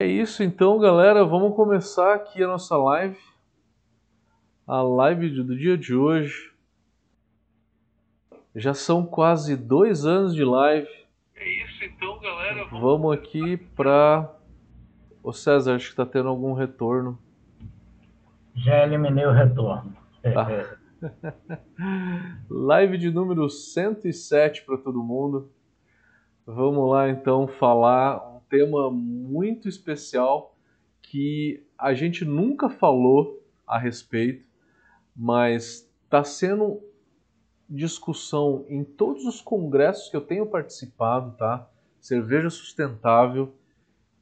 [0.00, 1.24] É isso então, galera.
[1.24, 3.18] Vamos começar aqui a nossa live.
[4.64, 6.52] A live do dia de hoje.
[8.54, 10.88] Já são quase dois anos de live.
[11.34, 12.64] É isso então, galera.
[12.66, 14.32] Vamos, Vamos aqui para.
[15.20, 17.18] Ô César, acho que está tendo algum retorno.
[18.54, 19.96] Já eliminei o retorno.
[20.22, 20.78] Tá.
[22.48, 25.50] live de número 107 para todo mundo.
[26.46, 30.54] Vamos lá então falar tema muito especial
[31.02, 34.44] que a gente nunca falou a respeito,
[35.14, 36.82] mas está sendo
[37.68, 41.68] discussão em todos os congressos que eu tenho participado, tá?
[42.00, 43.52] Cerveja sustentável.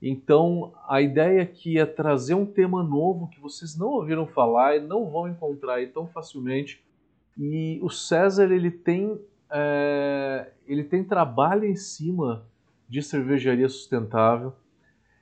[0.03, 4.81] Então, a ideia aqui é trazer um tema novo que vocês não ouviram falar e
[4.81, 6.85] não vão encontrar aí tão facilmente.
[7.39, 12.47] E o César, ele tem, é, ele tem trabalho em cima
[12.89, 14.53] de cervejaria sustentável.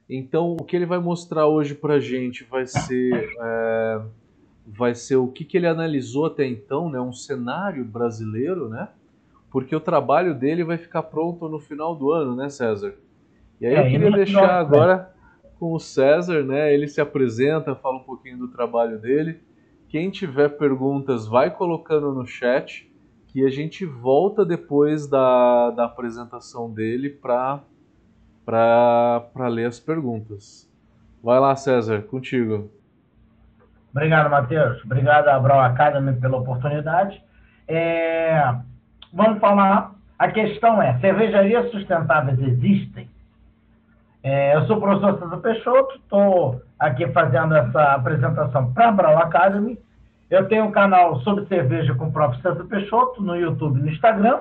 [0.08, 4.02] Então, o que ele vai mostrar hoje para a gente vai ser, é,
[4.66, 8.88] vai ser o que, que ele analisou até então, né, um cenário brasileiro, né?
[9.50, 12.94] Porque o trabalho dele vai ficar pronto no final do ano, né, César?
[13.60, 15.14] E aí é, eu queria deixar agora
[15.58, 16.74] com o César, né?
[16.74, 19.40] Ele se apresenta, fala um pouquinho do trabalho dele.
[19.88, 22.92] Quem tiver perguntas, vai colocando no chat
[23.34, 27.58] que a gente volta depois da, da apresentação dele para
[29.50, 30.70] ler as perguntas.
[31.20, 32.70] Vai lá, César, contigo.
[33.90, 34.84] Obrigado, Matheus.
[34.84, 37.20] Obrigado à Brau Academy pela oportunidade.
[37.66, 38.54] É,
[39.12, 39.92] vamos falar.
[40.16, 43.10] A questão é: cervejarias sustentáveis existem?
[44.22, 49.18] É, eu sou o professor César Peixoto, estou aqui fazendo essa apresentação para a Brau
[49.18, 49.76] Academy
[50.34, 53.88] eu tenho um canal sobre cerveja com o próprio César Peixoto no YouTube e no
[53.88, 54.40] Instagram.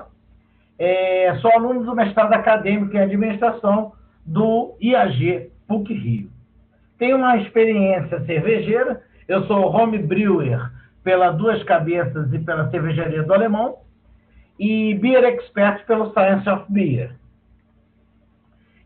[0.76, 3.92] É, sou aluno do mestrado acadêmico em administração
[4.26, 6.30] do IAG PUC Rio.
[6.98, 9.02] Tenho uma experiência cervejeira.
[9.28, 10.68] Eu sou home brewer
[11.04, 13.76] pela Duas Cabeças e pela Cervejaria do Alemão
[14.58, 17.14] e beer expert pelo Science of Beer.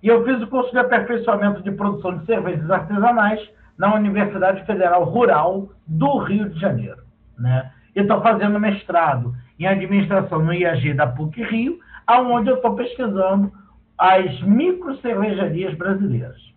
[0.02, 3.40] E eu fiz o curso de aperfeiçoamento de produção de cervejas artesanais
[3.78, 7.02] na Universidade Federal Rural do Rio de Janeiro.
[7.38, 7.70] Né?
[7.94, 13.52] E estou fazendo mestrado em administração no IAG da PUC Rio, aonde eu estou pesquisando
[13.96, 16.48] as micro cervejarias brasileiras.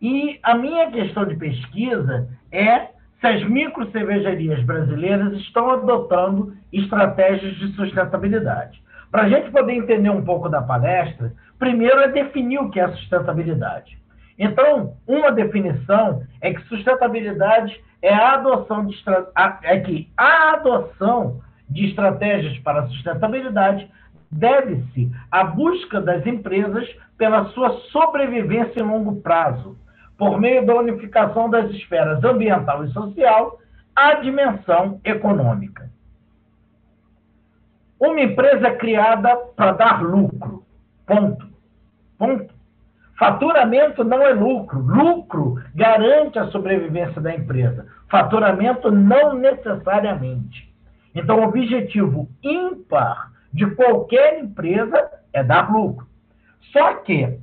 [0.00, 2.88] E a minha questão de pesquisa é
[3.20, 8.82] se as micro cervejarias brasileiras estão adotando estratégias de sustentabilidade.
[9.10, 12.88] Para a gente poder entender um pouco da palestra, primeiro é definir o que é
[12.88, 13.96] sustentabilidade.
[14.38, 19.02] Então, uma definição é que sustentabilidade é a adoção de
[19.62, 23.90] é que a adoção de estratégias para sustentabilidade
[24.30, 29.78] deve-se à busca das empresas pela sua sobrevivência em longo prazo,
[30.18, 33.58] por meio da unificação das esferas ambiental e social
[33.94, 35.88] à dimensão econômica.
[37.98, 40.64] Uma empresa criada para dar lucro.
[41.06, 41.48] Ponto.
[42.18, 42.54] Ponto.
[43.18, 44.80] Faturamento não é lucro.
[44.80, 47.86] Lucro garante a sobrevivência da empresa.
[48.08, 50.72] Faturamento não necessariamente.
[51.14, 56.06] Então, o objetivo ímpar de qualquer empresa é dar lucro.
[56.72, 57.38] Só que,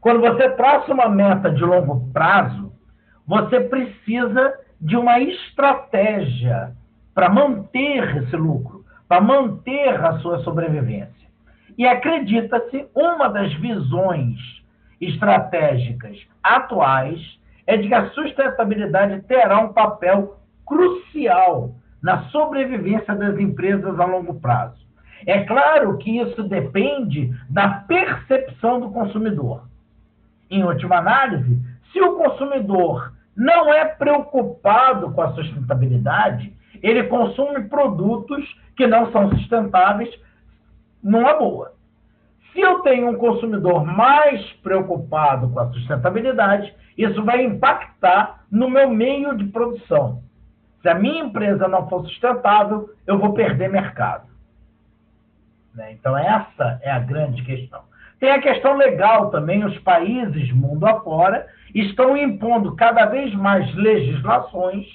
[0.00, 2.70] quando você traça uma meta de longo prazo,
[3.26, 6.72] você precisa de uma estratégia
[7.14, 11.23] para manter esse lucro, para manter a sua sobrevivência.
[11.76, 14.38] E acredita-se, uma das visões
[15.00, 17.20] estratégicas atuais
[17.66, 24.34] é de que a sustentabilidade terá um papel crucial na sobrevivência das empresas a longo
[24.40, 24.84] prazo.
[25.26, 29.66] É claro que isso depende da percepção do consumidor.
[30.50, 31.58] Em última análise,
[31.92, 36.52] se o consumidor não é preocupado com a sustentabilidade,
[36.82, 38.44] ele consome produtos
[38.76, 40.14] que não são sustentáveis
[41.04, 41.74] numa boa.
[42.52, 48.88] Se eu tenho um consumidor mais preocupado com a sustentabilidade, isso vai impactar no meu
[48.88, 50.22] meio de produção.
[50.80, 54.28] Se a minha empresa não for sustentável, eu vou perder mercado.
[55.74, 55.92] Né?
[55.92, 57.82] Então, essa é a grande questão.
[58.20, 64.86] Tem a questão legal também, os países mundo afora estão impondo cada vez mais legislações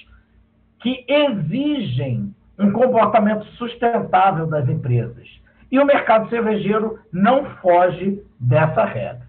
[0.80, 5.39] que exigem um comportamento sustentável das empresas.
[5.70, 9.28] E o mercado cervejeiro não foge dessa regra.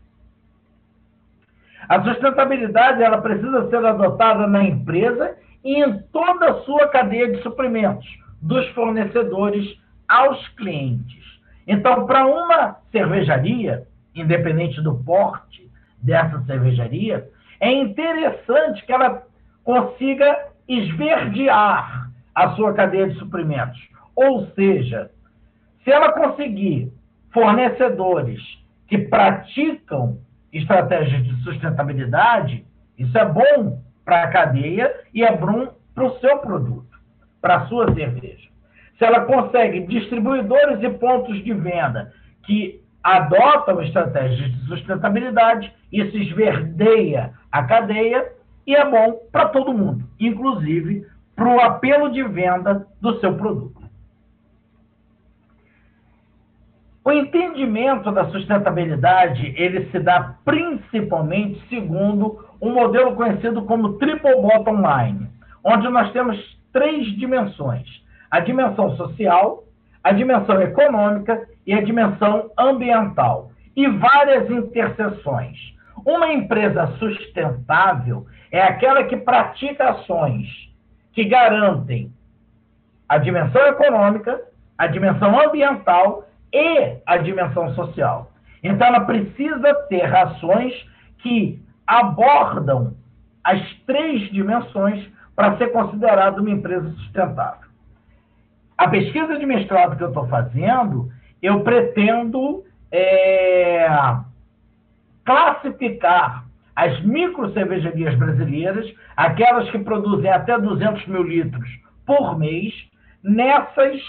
[1.88, 7.42] A sustentabilidade ela precisa ser adotada na empresa e em toda a sua cadeia de
[7.42, 8.08] suprimentos,
[8.42, 9.78] dos fornecedores
[10.08, 11.22] aos clientes.
[11.68, 15.70] Então, para uma cervejaria, independente do porte,
[16.02, 17.30] dessa cervejaria,
[17.60, 19.24] é interessante que ela
[19.64, 23.80] consiga esverdear a sua cadeia de suprimentos.
[24.16, 25.12] Ou seja,
[25.83, 26.92] se ela conseguir
[27.31, 28.42] fornecedores
[28.88, 30.19] que praticam
[30.51, 32.66] estratégias de sustentabilidade,
[32.98, 37.00] isso é bom para a cadeia e é bom para o seu produto,
[37.42, 38.50] para a sua cerveja.
[38.98, 42.13] Se ela consegue distribuidores e pontos de venda
[42.44, 48.31] que adotam estratégias de sustentabilidade, isso esverdeia a cadeia
[48.68, 53.81] e é bom para todo mundo, inclusive para o apelo de venda do seu produto.
[57.03, 64.77] O entendimento da sustentabilidade ele se dá principalmente segundo um modelo conhecido como triple bottom
[64.77, 65.27] line,
[65.63, 66.38] onde nós temos
[66.71, 67.88] três dimensões:
[68.30, 69.63] a dimensão social,
[70.03, 75.57] a dimensão econômica e a dimensão ambiental, e várias interseções.
[76.06, 80.47] Uma empresa sustentável é aquela que pratica ações
[81.13, 82.12] que garantem
[83.09, 84.39] a dimensão econômica,
[84.77, 88.31] a dimensão ambiental e a dimensão social.
[88.63, 90.74] Então, ela precisa ter ações
[91.19, 92.95] que abordam
[93.44, 97.69] as três dimensões para ser considerada uma empresa sustentável.
[98.77, 101.12] A pesquisa de mestrado que eu estou fazendo,
[101.42, 103.88] eu pretendo é,
[105.24, 106.45] classificar
[106.75, 111.69] as micro cervejarias brasileiras, aquelas que produzem até 200 mil litros
[112.06, 112.74] por mês,
[113.24, 114.01] nessas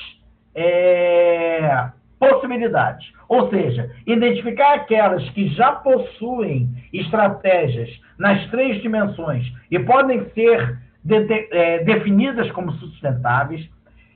[0.55, 1.91] é,
[2.23, 3.13] possibilidades.
[3.29, 11.25] Ou seja, identificar aquelas que já possuem estratégias nas três dimensões e podem ser de,
[11.25, 13.69] de, é, definidas como sustentáveis,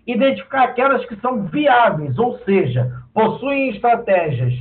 [0.07, 4.55] identificar aquelas que são viáveis, ou seja, possuem estratégias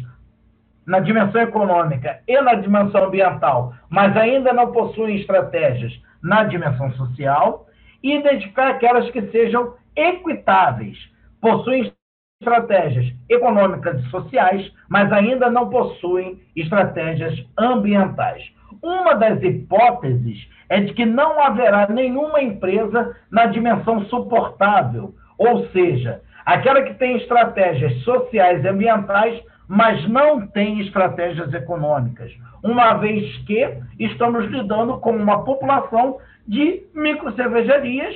[0.83, 5.94] na dimensão econômica e na dimensão ambiental, mas ainda não possuem estratégias
[6.24, 7.68] na dimensão social,
[8.01, 10.97] e identificar aquelas que sejam equitáveis,
[11.39, 11.92] possuem
[12.41, 18.43] estratégias econômicas e sociais, mas ainda não possuem estratégias ambientais.
[18.83, 26.21] Uma das hipóteses é de que não haverá nenhuma empresa na dimensão suportável, ou seja,
[26.45, 33.77] aquela que tem estratégias sociais e ambientais, mas não tem estratégias econômicas, uma vez que
[33.97, 36.17] estamos lidando com uma população
[36.47, 38.15] de microcervejarias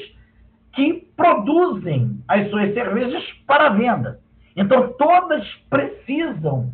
[0.73, 4.19] que produzem as suas cervejas para venda.
[4.55, 6.71] Então, todas precisam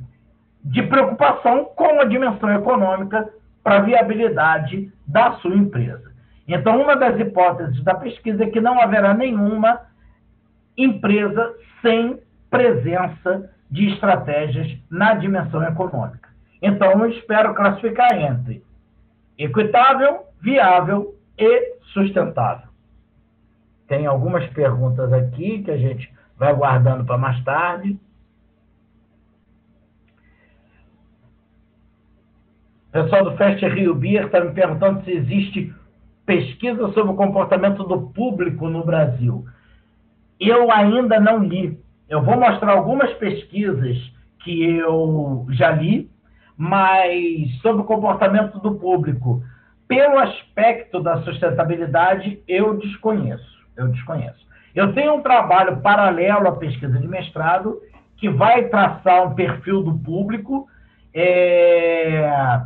[0.63, 3.29] de preocupação com a dimensão econômica
[3.63, 6.11] para a viabilidade da sua empresa.
[6.47, 9.81] Então, uma das hipóteses da pesquisa é que não haverá nenhuma
[10.77, 12.19] empresa sem
[12.49, 16.29] presença de estratégias na dimensão econômica.
[16.61, 18.63] Então, eu espero classificar entre
[19.37, 22.74] equitável, viável e sustentável.
[23.87, 27.99] Tem algumas perguntas aqui que a gente vai guardando para mais tarde.
[32.89, 35.73] O pessoal do Fest Rio Beer está me perguntando se existe
[36.25, 39.45] pesquisa sobre o comportamento do público no Brasil.
[40.39, 41.79] Eu ainda não li.
[42.09, 43.97] Eu vou mostrar algumas pesquisas
[44.43, 46.09] que eu já li,
[46.57, 49.43] mas sobre o comportamento do público,
[49.87, 54.45] pelo aspecto da sustentabilidade, eu desconheço eu desconheço.
[54.73, 57.79] Eu tenho um trabalho paralelo à pesquisa de mestrado
[58.17, 60.67] que vai traçar um perfil do público.
[61.13, 62.61] É...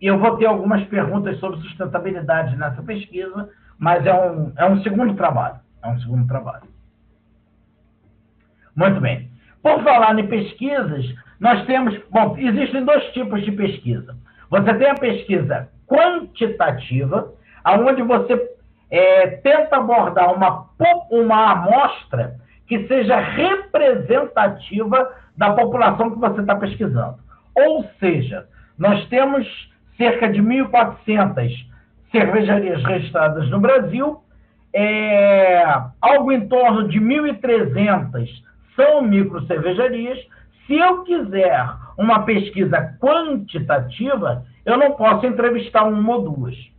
[0.00, 5.14] Eu vou ter algumas perguntas sobre sustentabilidade nessa pesquisa, mas é um, é um segundo
[5.14, 5.60] trabalho.
[5.84, 6.64] É um segundo trabalho.
[8.74, 9.30] Muito bem.
[9.62, 11.06] Por falar em pesquisas,
[11.38, 11.96] nós temos.
[12.10, 14.16] Bom, existem dois tipos de pesquisa.
[14.50, 17.32] Você tem a pesquisa quantitativa,
[17.64, 18.36] aonde você
[18.92, 20.68] é, tenta abordar uma,
[21.10, 22.36] uma amostra
[22.68, 27.16] que seja representativa da população que você está pesquisando.
[27.54, 28.46] Ou seja,
[28.78, 29.46] nós temos
[29.96, 31.50] cerca de 1.400
[32.10, 34.20] cervejarias registradas no Brasil,
[34.74, 35.64] é,
[36.00, 38.28] algo em torno de 1.300
[38.76, 40.18] são micro cervejarias.
[40.66, 46.71] Se eu quiser uma pesquisa quantitativa, eu não posso entrevistar uma ou duas.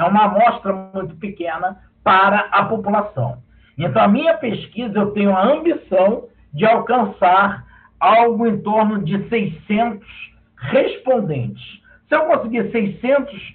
[0.00, 3.42] É uma amostra muito pequena para a população.
[3.76, 7.66] Então, a minha pesquisa, eu tenho a ambição de alcançar
[8.00, 10.08] algo em torno de 600
[10.56, 11.62] respondentes.
[12.08, 13.54] Se eu conseguir 600,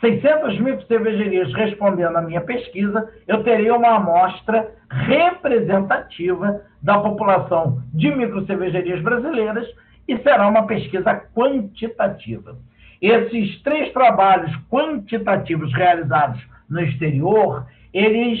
[0.00, 8.14] 600 mil cervejarias respondendo à minha pesquisa, eu terei uma amostra representativa da população de
[8.14, 9.66] microcervejarias brasileiras
[10.06, 12.54] e será uma pesquisa quantitativa.
[13.00, 18.40] Esses três trabalhos quantitativos realizados no exterior, eles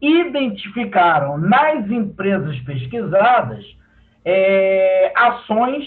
[0.00, 3.64] identificaram nas empresas pesquisadas
[4.24, 5.84] é, ações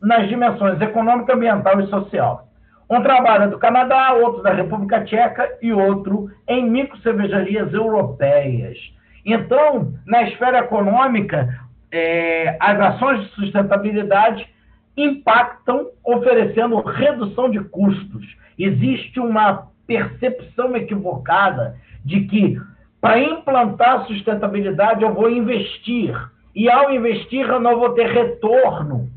[0.00, 2.48] nas dimensões econômica, ambiental e social.
[2.88, 8.76] Um trabalho é do Canadá, outro da República Tcheca e outro em micro cervejarias europeias.
[9.24, 11.58] Então, na esfera econômica,
[11.90, 14.46] é, as ações de sustentabilidade
[14.96, 18.24] impactam oferecendo redução de custos.
[18.58, 22.60] Existe uma percepção equivocada de que
[23.00, 26.14] para implantar sustentabilidade eu vou investir
[26.54, 29.10] e ao investir eu não vou ter retorno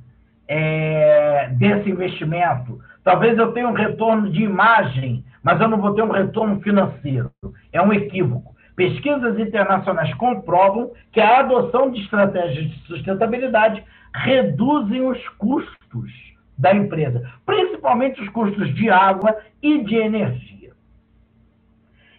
[0.47, 2.79] é, desse investimento.
[3.03, 7.31] Talvez eu tenha um retorno de imagem, mas eu não vou ter um retorno financeiro.
[7.71, 8.55] É um equívoco.
[8.75, 16.11] Pesquisas internacionais comprovam que a adoção de estratégias de sustentabilidade reduzem os custos
[16.57, 20.71] da empresa, principalmente os custos de água e de energia.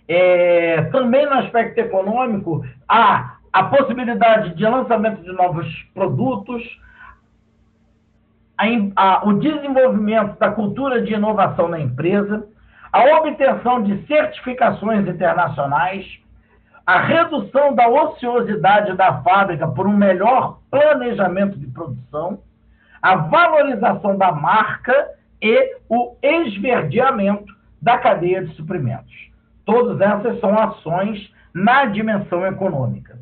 [0.06, 6.62] É, também no aspecto econômico, há a possibilidade de lançamento de novos produtos,
[8.56, 8.64] a,
[8.96, 12.46] a, o desenvolvimento da cultura de inovação na empresa,
[12.92, 16.06] a obtenção de certificações internacionais,
[16.88, 22.38] a redução da ociosidade da fábrica por um melhor planejamento de produção,
[23.02, 25.10] a valorização da marca
[25.42, 27.52] e o esverdeamento
[27.82, 29.12] da cadeia de suprimentos.
[29.66, 33.18] Todas essas são ações na dimensão econômica.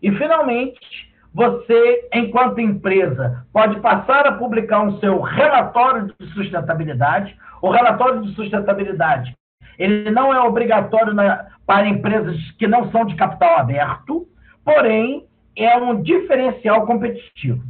[0.00, 7.36] E, finalmente, você, enquanto empresa, pode passar a publicar um seu relatório de sustentabilidade.
[7.60, 9.36] O relatório de sustentabilidade
[9.78, 14.26] ele não é obrigatório na, para empresas que não são de capital aberto,
[14.64, 17.62] porém é um diferencial competitivo.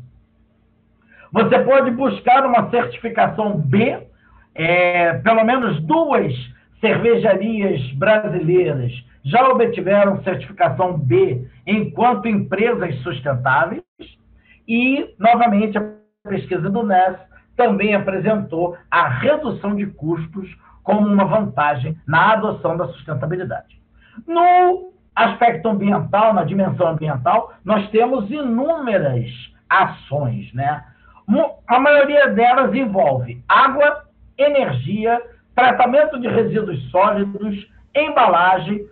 [1.33, 4.07] Você pode buscar uma certificação B,
[4.55, 6.35] é, pelo menos duas
[6.81, 8.93] cervejarias brasileiras
[9.25, 13.83] já obtiveram certificação B enquanto empresas sustentáveis,
[14.67, 15.93] e, novamente, a
[16.29, 17.17] pesquisa do NES
[17.57, 20.49] também apresentou a redução de custos
[20.89, 23.79] como uma vantagem na adoção da sustentabilidade.
[24.27, 29.27] No aspecto ambiental, na dimensão ambiental, nós temos inúmeras
[29.69, 30.83] ações, né?
[31.67, 34.05] A maioria delas envolve água,
[34.39, 35.21] energia,
[35.55, 38.87] tratamento de resíduos sólidos, embalagem,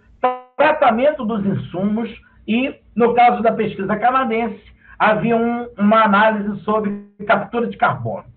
[0.54, 2.10] tratamento dos insumos
[2.46, 4.62] e, no caso da pesquisa canadense,
[4.98, 8.36] havia um, uma análise sobre captura de carbono.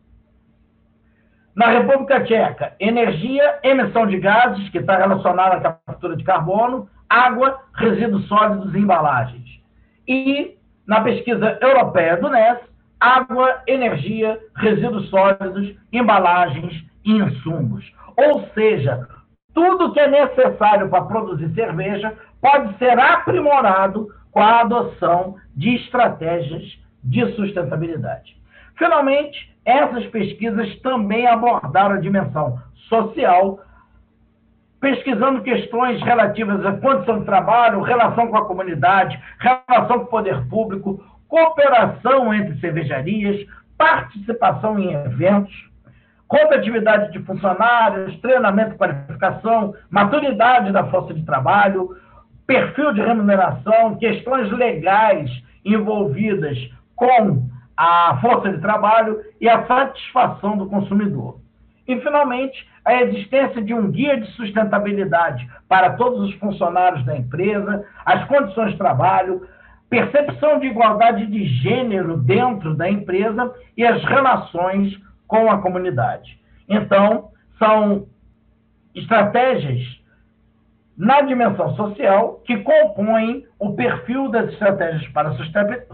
[1.60, 7.60] Na República Tcheca, energia, emissão de gases, que está relacionada à captura de carbono, água,
[7.74, 9.62] resíduos sólidos e embalagens.
[10.08, 10.56] E,
[10.88, 12.60] na pesquisa europeia do NES,
[12.98, 17.84] água, energia, resíduos sólidos, embalagens e insumos.
[18.16, 19.06] Ou seja,
[19.54, 26.80] tudo que é necessário para produzir cerveja pode ser aprimorado com a adoção de estratégias
[27.04, 28.40] de sustentabilidade.
[28.78, 33.60] Finalmente, essas pesquisas também abordaram a dimensão social,
[34.82, 40.48] pesquisando questões relativas à condição de trabalho, relação com a comunidade, relação com o poder
[40.48, 43.46] público, cooperação entre cervejarias,
[43.78, 45.54] participação em eventos,
[46.28, 51.96] competitividade de funcionários, treinamento e qualificação, maturidade da força de trabalho,
[52.48, 55.30] perfil de remuneração, questões legais
[55.64, 56.58] envolvidas
[56.96, 57.48] com
[57.80, 61.40] a força de trabalho e a satisfação do consumidor.
[61.88, 67.86] E, finalmente, a existência de um guia de sustentabilidade para todos os funcionários da empresa,
[68.06, 69.48] as condições de trabalho,
[69.90, 76.38] percepção de igualdade de gênero dentro da empresa e as relações com a comunidade.
[76.68, 78.08] Então, são
[78.94, 79.82] estratégias
[80.98, 85.32] na dimensão social que compõem o perfil das estratégias para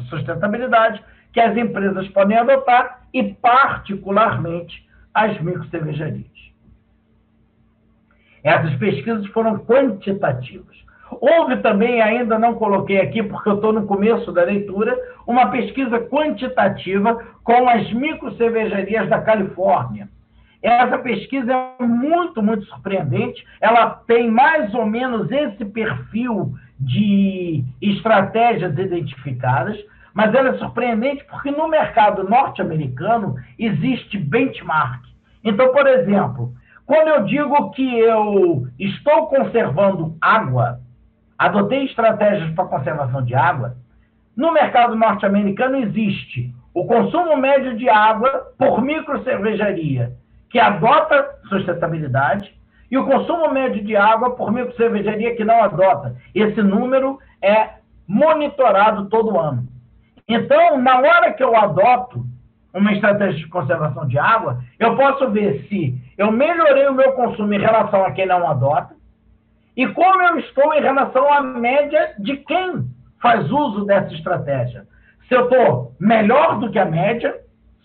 [0.09, 0.99] sustentabilidade
[1.35, 6.31] que as empresas podem adotar e, particularmente, as microcervejarias.
[8.41, 10.77] Essas pesquisas foram quantitativas.
[11.11, 15.99] Houve também, ainda não coloquei aqui, porque eu estou no começo da leitura, uma pesquisa
[15.99, 20.07] quantitativa com as microcervejarias da Califórnia.
[20.63, 23.45] Essa pesquisa é muito, muito surpreendente.
[23.59, 29.77] Ela tem mais ou menos esse perfil de estratégias identificadas,
[30.15, 35.03] mas ela é surpreendente porque no mercado norte-americano existe benchmark.
[35.43, 36.53] Então, por exemplo,
[36.85, 40.79] quando eu digo que eu estou conservando água,
[41.37, 43.75] adotei estratégias para conservação de água,
[44.37, 50.13] no mercado norte-americano existe o consumo médio de água por micro cervejaria,
[50.49, 52.57] que adota sustentabilidade
[52.89, 56.15] e o consumo médio de água por microcervejaria que não adota.
[56.33, 57.71] Esse número é
[58.07, 59.74] monitorado todo ano.
[60.27, 62.25] Então, na hora que eu adoto
[62.73, 67.53] uma estratégia de conservação de água, eu posso ver se eu melhorei o meu consumo
[67.53, 68.95] em relação a quem não adota
[69.77, 72.85] e como eu estou em relação à média de quem
[73.21, 74.85] faz uso dessa estratégia.
[75.27, 77.35] Se eu estou melhor do que a média,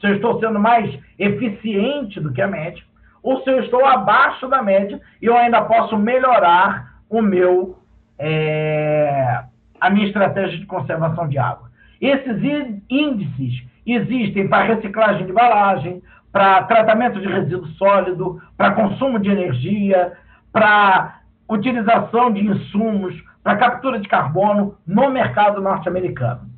[0.01, 2.83] se eu estou sendo mais eficiente do que a média,
[3.23, 7.79] ou se eu estou abaixo da média e eu ainda posso melhorar o meu
[8.19, 9.43] é,
[9.81, 11.70] a minha estratégia de conservação de água.
[12.01, 12.43] Esses
[12.89, 16.03] índices existem para reciclagem de embalagem,
[16.33, 20.13] para tratamento de resíduo sólido, para consumo de energia,
[20.53, 26.49] para utilização de insumos, para captura de carbono no mercado norte-americano.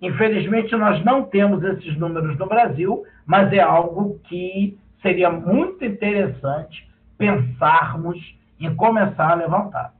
[0.00, 6.88] Infelizmente, nós não temos esses números no Brasil, mas é algo que seria muito interessante
[7.16, 8.18] pensarmos
[8.60, 9.92] em começar a levantar.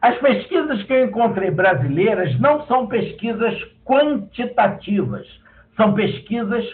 [0.00, 3.54] As pesquisas que eu encontrei brasileiras não são pesquisas
[3.84, 5.26] quantitativas,
[5.76, 6.64] são pesquisas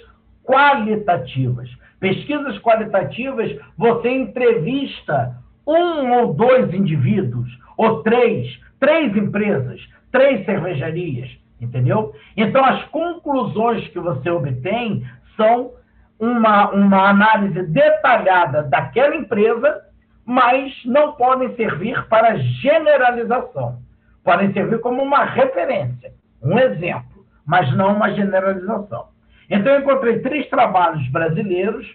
[0.44, 1.68] qualitativas.
[1.98, 9.80] Pesquisas qualitativas, você entrevista um ou dois indivíduos, ou três, três empresas,
[10.12, 11.28] três cervejarias,
[11.60, 12.14] entendeu?
[12.36, 15.04] Então, as conclusões que você obtém
[15.36, 15.72] são
[16.18, 19.82] uma, uma análise detalhada daquela empresa
[20.26, 23.78] mas não podem servir para generalização.
[24.24, 29.06] Podem servir como uma referência, um exemplo, mas não uma generalização.
[29.48, 31.86] Então, eu encontrei três trabalhos brasileiros,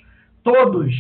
[0.42, 0.96] todos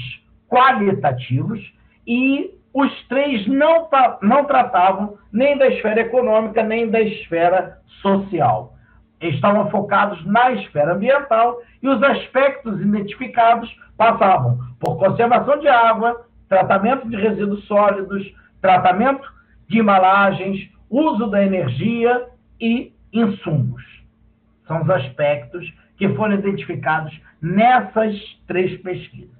[0.50, 1.73] qualitativos,
[2.05, 3.88] e os três não,
[4.21, 8.73] não tratavam nem da esfera econômica, nem da esfera social.
[9.21, 17.08] Estavam focados na esfera ambiental e os aspectos identificados passavam por conservação de água, tratamento
[17.08, 18.29] de resíduos sólidos,
[18.60, 19.25] tratamento
[19.70, 22.27] de embalagens, uso da energia
[22.59, 23.81] e insumos.
[24.68, 28.14] São os aspectos que foram identificados nessas
[28.48, 29.31] três pesquisas.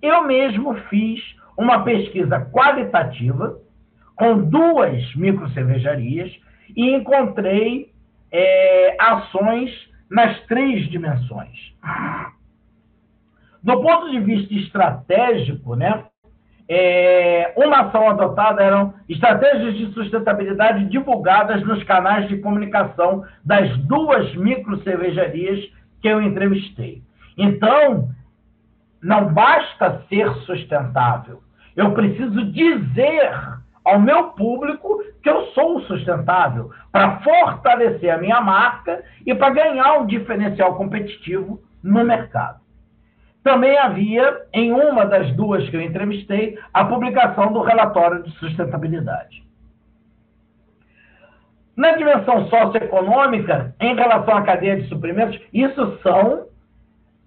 [0.00, 1.20] Eu mesmo fiz
[1.54, 3.58] uma pesquisa qualitativa
[4.16, 6.34] com duas microcervejarias
[6.74, 7.92] e encontrei
[8.32, 9.70] é, ações
[10.08, 11.74] nas três dimensões.
[13.62, 16.04] Do ponto de vista estratégico, né,
[16.68, 24.34] é, uma ação adotada eram estratégias de sustentabilidade divulgadas nos canais de comunicação das duas
[24.34, 25.60] micro cervejarias
[26.00, 27.02] que eu entrevistei.
[27.36, 28.08] Então,
[29.02, 31.42] não basta ser sustentável.
[31.76, 33.30] Eu preciso dizer
[33.84, 39.98] ao meu público que eu sou sustentável para fortalecer a minha marca e para ganhar
[39.98, 42.63] um diferencial competitivo no mercado.
[43.44, 49.44] Também havia, em uma das duas que eu entrevistei, a publicação do relatório de sustentabilidade.
[51.76, 56.46] Na dimensão socioeconômica, em relação à cadeia de suprimentos, isso são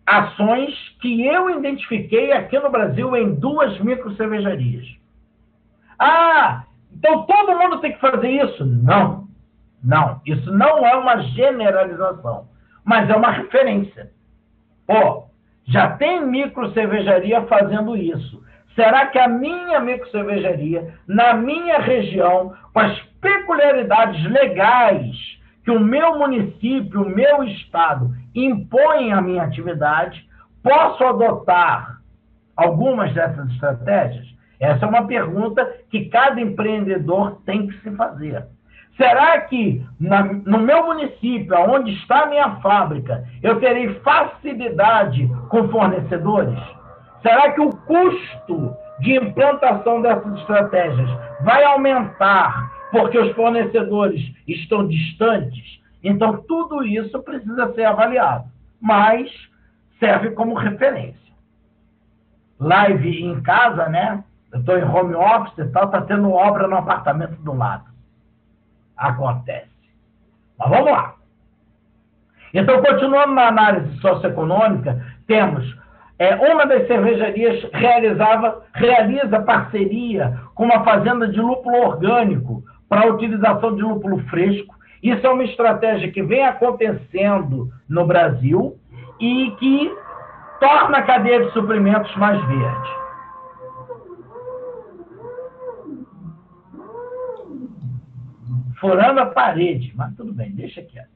[0.07, 4.87] ações que eu identifiquei aqui no Brasil em duas micro cervejarias.
[5.99, 8.65] Ah, então todo mundo tem que fazer isso?
[8.65, 9.27] Não,
[9.83, 10.19] não.
[10.25, 12.47] Isso não é uma generalização,
[12.83, 14.11] mas é uma referência.
[14.87, 15.26] Pô,
[15.67, 18.41] já tem micro cervejaria fazendo isso.
[18.73, 25.15] Será que a minha micro cervejaria, na minha região, com as peculiaridades legais
[25.63, 30.25] que o meu município, o meu estado impõem à minha atividade,
[30.63, 31.97] posso adotar
[32.55, 34.25] algumas dessas estratégias?
[34.59, 38.45] Essa é uma pergunta que cada empreendedor tem que se fazer.
[38.97, 45.69] Será que na, no meu município, onde está a minha fábrica, eu terei facilidade com
[45.69, 46.59] fornecedores?
[47.21, 51.09] Será que o custo de implantação dessas estratégias
[51.41, 55.79] vai aumentar porque os fornecedores estão distantes?
[56.03, 58.45] Então, tudo isso precisa ser avaliado,
[58.81, 59.29] mas
[59.99, 61.27] serve como referência.
[62.59, 64.23] Live em casa, né?
[64.51, 67.96] Eu estou em home office e tal, está tendo obra no apartamento do lado
[68.97, 69.69] acontece.
[70.57, 71.15] Mas vamos lá.
[72.53, 75.77] Então, continuando na análise socioeconômica, temos
[76.19, 83.13] é, uma das cervejarias realizava, realiza parceria com uma fazenda de lúpulo orgânico para a
[83.13, 84.75] utilização de lúpulo fresco.
[85.03, 88.75] Isso é uma estratégia que vem acontecendo no Brasil
[89.19, 89.95] e que
[90.59, 93.06] torna a cadeia de suprimentos mais verde.
[98.79, 101.09] Furando a parede, mas tudo bem, deixa quieto.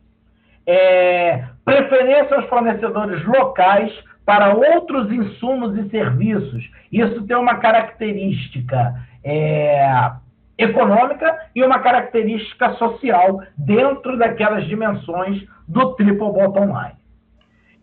[0.65, 3.91] É, preferência aos fornecedores locais
[4.26, 6.69] para outros insumos e serviços.
[6.91, 10.12] Isso tem uma característica é,
[10.58, 17.00] econômica e uma característica social dentro daquelas dimensões do triple bottom line.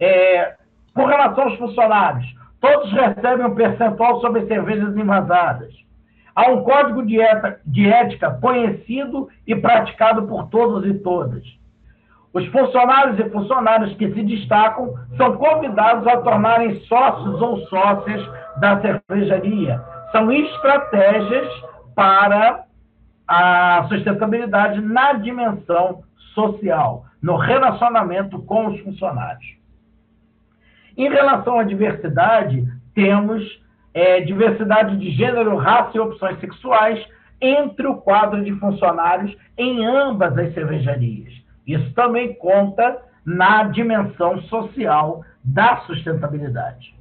[0.01, 0.55] É,
[0.95, 2.27] com relação aos funcionários,
[2.61, 5.75] todos recebem um percentual sobre cervejas envasadas.
[6.39, 11.43] Há um código de, eta, de ética conhecido e praticado por todos e todas.
[12.33, 18.25] Os funcionários e funcionárias que se destacam são convidados a tornarem sócios ou sócias
[18.61, 19.83] da cervejaria.
[20.13, 21.49] São estratégias
[21.97, 22.63] para
[23.27, 26.05] a sustentabilidade na dimensão
[26.37, 29.57] social, no relacionamento com os funcionários.
[30.97, 33.43] Em relação à diversidade, temos
[33.95, 37.05] é, diversidade de gênero, raça e opções sexuais
[37.41, 41.33] entre o quadro de funcionários em ambas as cervejarias.
[41.67, 46.95] Isso também conta na dimensão social da sustentabilidade.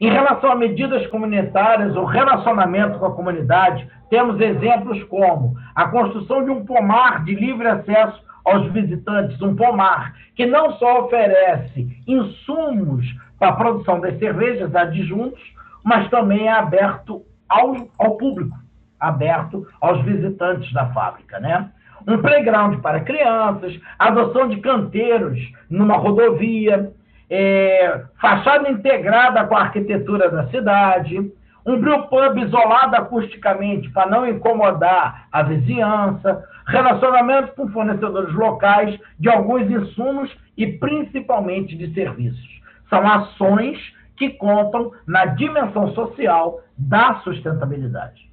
[0.00, 6.44] Em relação a medidas comunitárias ou relacionamento com a comunidade, temos exemplos como a construção
[6.44, 13.06] de um pomar de livre acesso aos visitantes, um pomar que não só oferece insumos
[13.38, 15.42] para a produção das cervejas adjuntos,
[15.86, 18.58] mas também é aberto ao, ao público,
[18.98, 21.70] aberto aos visitantes da fábrica, né?
[22.08, 25.38] Um playground para crianças, adoção de canteiros
[25.70, 26.92] numa rodovia,
[27.30, 31.32] é, fachada integrada com a arquitetura da cidade,
[31.64, 39.70] um brewpub isolado acusticamente para não incomodar a vizinhança, relacionamento com fornecedores locais de alguns
[39.70, 42.60] insumos e principalmente de serviços.
[42.90, 43.78] São ações
[44.16, 48.26] que contam na dimensão social da sustentabilidade.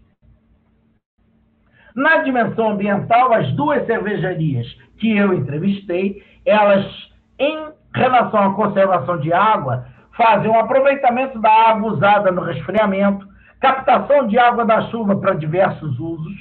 [1.96, 4.68] Na dimensão ambiental, as duas cervejarias
[4.98, 6.86] que eu entrevistei, elas,
[7.38, 9.86] em relação à conservação de água,
[10.18, 13.28] fazem um aproveitamento da água usada no resfriamento,
[13.60, 16.34] captação de água da chuva para diversos usos,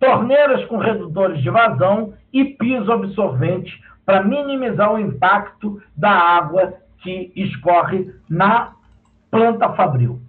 [0.00, 7.32] torneiras com redutores de vazão e piso absorvente para minimizar o impacto da água que
[7.36, 8.72] escorre na
[9.34, 10.20] planta fabril.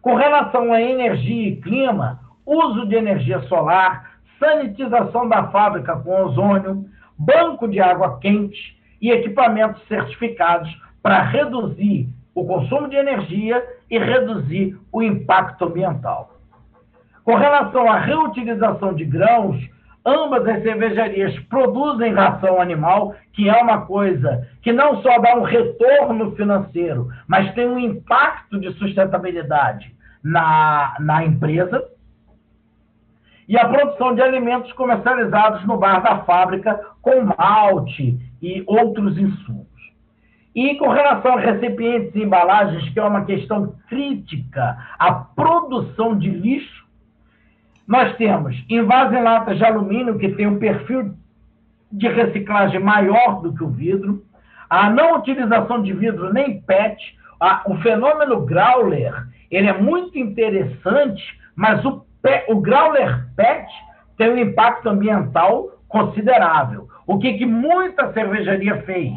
[0.00, 6.84] Com relação à energia e clima, uso de energia solar, sanitização da fábrica com ozônio,
[7.16, 10.68] banco de água quente e equipamentos certificados
[11.00, 16.32] para reduzir o consumo de energia e reduzir o impacto ambiental.
[17.22, 19.56] Com relação à reutilização de grãos,
[20.04, 25.42] ambas as cervejarias produzem ração animal, que é uma coisa que não só dá um
[25.42, 31.82] retorno financeiro, mas tem um impacto de sustentabilidade na, na empresa.
[33.48, 39.66] E a produção de alimentos comercializados no bar da fábrica com malte e outros insumos.
[40.54, 46.28] E com relação a recipientes e embalagens, que é uma questão crítica, a produção de
[46.28, 46.81] lixo
[47.86, 51.14] nós temos em latas de alumínio, que tem um perfil
[51.90, 54.24] de reciclagem maior do que o vidro,
[54.68, 56.96] a não utilização de vidro nem PET,
[57.38, 59.12] a, o fenômeno growler,
[59.50, 61.22] ele é muito interessante,
[61.54, 62.04] mas o,
[62.48, 63.66] o growler PET
[64.16, 66.88] tem um impacto ambiental considerável.
[67.06, 69.12] O que, que muita cervejaria fez?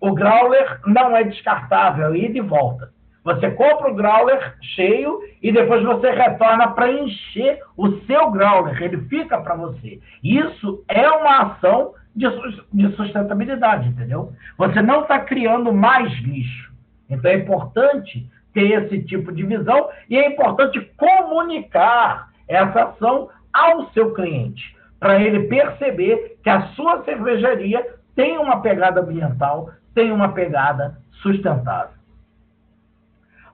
[0.00, 2.90] O growler não é descartável, é e volta.
[3.24, 8.82] Você compra o growler cheio e depois você retorna para encher o seu growler.
[8.82, 10.00] Ele fica para você.
[10.22, 14.32] Isso é uma ação de sustentabilidade, entendeu?
[14.58, 16.72] Você não está criando mais lixo.
[17.08, 23.90] Então é importante ter esse tipo de visão e é importante comunicar essa ação ao
[23.92, 30.32] seu cliente, para ele perceber que a sua cervejaria tem uma pegada ambiental, tem uma
[30.32, 32.01] pegada sustentável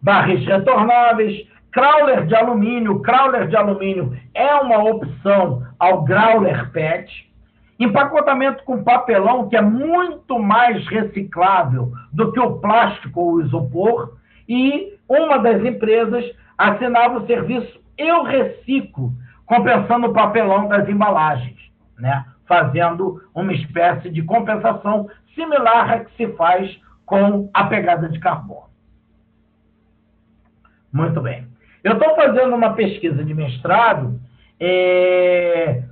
[0.02, 3.00] barris retornáveis, crawler de alumínio.
[3.00, 7.28] Crawler de alumínio é uma opção ao growler PET.
[7.78, 14.16] Empacotamento com papelão, que é muito mais reciclável do que o plástico ou o isopor.
[14.48, 16.24] E uma das empresas
[16.56, 19.12] assinava o serviço Eu Reciclo,
[19.46, 21.56] compensando o papelão das embalagens,
[21.98, 22.24] né?
[22.48, 28.67] fazendo uma espécie de compensação similar à que se faz com a pegada de carbono.
[30.92, 31.46] Muito bem.
[31.85, 34.20] Eu estou fazendo uma pesquisa de mestrado
[34.61, 35.83] é,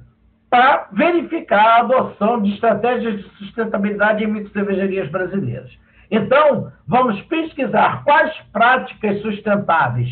[0.51, 5.71] para verificar a adoção de estratégias de sustentabilidade em microcervejarias brasileiras.
[6.11, 10.09] Então, vamos pesquisar quais práticas sustentáveis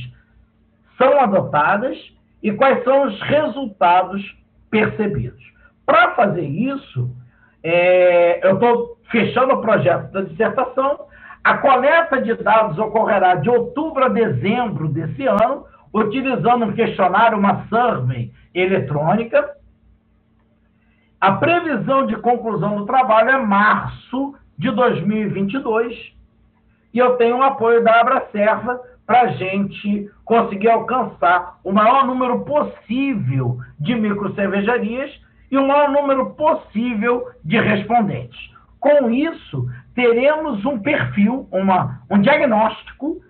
[0.98, 1.96] são adotadas
[2.42, 4.36] e quais são os resultados
[4.70, 5.42] percebidos.
[5.86, 7.10] Para fazer isso,
[7.62, 11.06] é, eu estou fechando o projeto da dissertação
[11.44, 17.66] A coleta de dados ocorrerá de outubro a dezembro desse ano, utilizando um questionário, uma
[17.68, 19.54] survey eletrônica.
[21.20, 26.14] A previsão de conclusão do trabalho é março de 2022
[26.94, 32.40] e eu tenho o apoio da Abracerva para a gente conseguir alcançar o maior número
[32.44, 35.10] possível de microcervejarias
[35.50, 38.38] e o maior número possível de respondentes.
[38.80, 43.20] Com isso, teremos um perfil, uma, um diagnóstico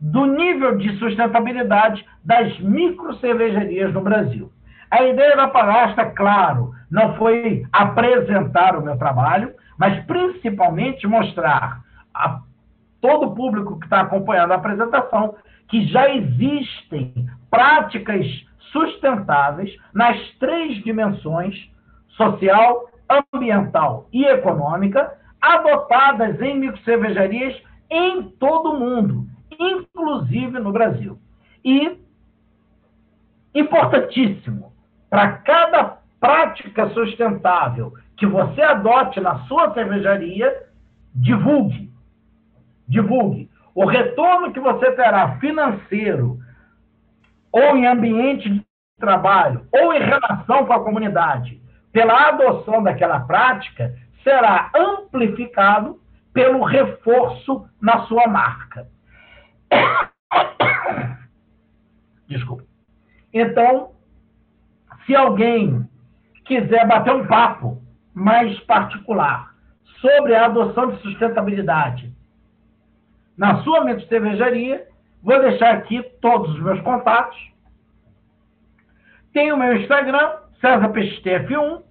[0.00, 4.50] do nível de sustentabilidade das microcervejarias no Brasil.
[4.90, 11.80] A ideia da palestra, claro, não foi apresentar o meu trabalho, mas principalmente mostrar
[12.14, 12.40] a
[13.00, 15.34] todo o público que está acompanhando a apresentação
[15.68, 18.26] que já existem práticas
[18.72, 21.54] sustentáveis nas três dimensões
[22.16, 22.90] social,
[23.32, 29.26] ambiental e econômica, adotadas em microcervejarias em todo o mundo,
[29.58, 31.18] inclusive no Brasil.
[31.64, 31.98] E,
[33.54, 34.72] importantíssimo,
[35.08, 40.66] para cada prática sustentável que você adote na sua cervejaria,
[41.14, 41.90] divulgue.
[42.86, 43.50] Divulgue.
[43.74, 46.38] O retorno que você terá financeiro,
[47.52, 48.66] ou em ambiente de
[48.98, 53.94] trabalho, ou em relação com a comunidade, pela adoção daquela prática,
[54.28, 55.98] será amplificado
[56.34, 58.86] pelo reforço na sua marca.
[62.28, 62.64] Desculpa.
[63.32, 63.92] Então,
[65.06, 65.88] se alguém
[66.44, 69.54] quiser bater um papo mais particular
[70.02, 72.12] sobre a adoção de sustentabilidade
[73.36, 74.86] na sua cervejaria,
[75.22, 77.38] vou deixar aqui todos os meus contatos.
[79.32, 81.82] Tem o meu Instagram, CésarPXTF1,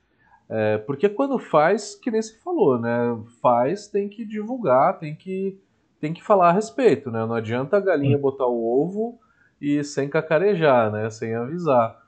[0.49, 3.19] É, porque quando faz, que nem você falou, né?
[3.41, 5.59] Faz, tem que divulgar, tem que
[6.01, 7.25] tem que falar a respeito, né?
[7.25, 9.19] Não adianta a galinha botar o ovo
[9.59, 11.09] e sem cacarejar, né?
[11.09, 11.99] Sem avisar.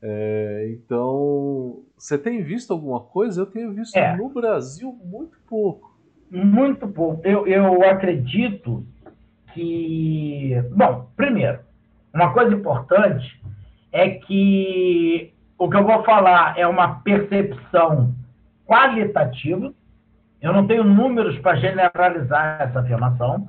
[0.00, 3.42] É, então, você tem visto alguma coisa?
[3.42, 4.16] Eu tenho visto é.
[4.16, 5.94] no Brasil muito pouco.
[6.30, 7.20] Muito pouco.
[7.26, 8.86] Eu, eu acredito
[9.56, 10.62] que.
[10.70, 11.58] Bom, primeiro,
[12.14, 13.42] uma coisa importante
[13.90, 18.14] é que o que eu vou falar é uma percepção
[18.66, 19.72] qualitativa
[20.40, 23.48] eu não tenho números para generalizar essa afirmação,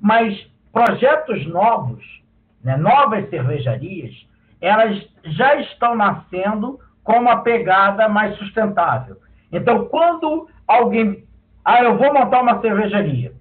[0.00, 0.36] mas
[0.72, 2.04] projetos novos,
[2.64, 4.12] né, novas cervejarias,
[4.60, 9.16] elas já estão nascendo com uma pegada mais sustentável.
[9.52, 11.24] Então, quando alguém.
[11.64, 13.32] Ah, eu vou montar uma cervejaria.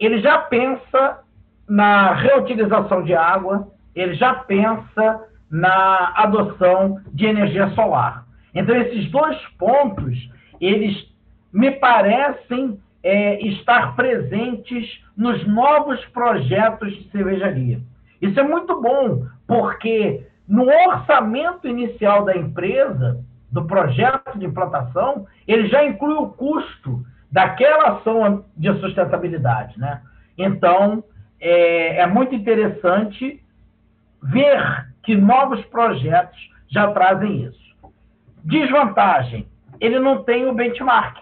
[0.00, 1.20] Ele já pensa
[1.68, 8.24] na reutilização de água, ele já pensa na adoção de energia solar.
[8.54, 10.16] Então, esses dois pontos,
[10.60, 11.08] eles
[11.52, 17.80] me parecem é, estar presentes nos novos projetos de cervejaria.
[18.20, 25.68] Isso é muito bom, porque no orçamento inicial da empresa, do projeto de implantação, ele
[25.68, 29.78] já inclui o custo daquela ação de sustentabilidade.
[29.78, 30.00] Né?
[30.36, 31.04] Então,
[31.40, 33.42] é, é muito interessante
[34.22, 36.38] ver que novos projetos
[36.68, 37.76] já trazem isso.
[38.44, 39.46] Desvantagem:
[39.80, 41.18] ele não tem o benchmark.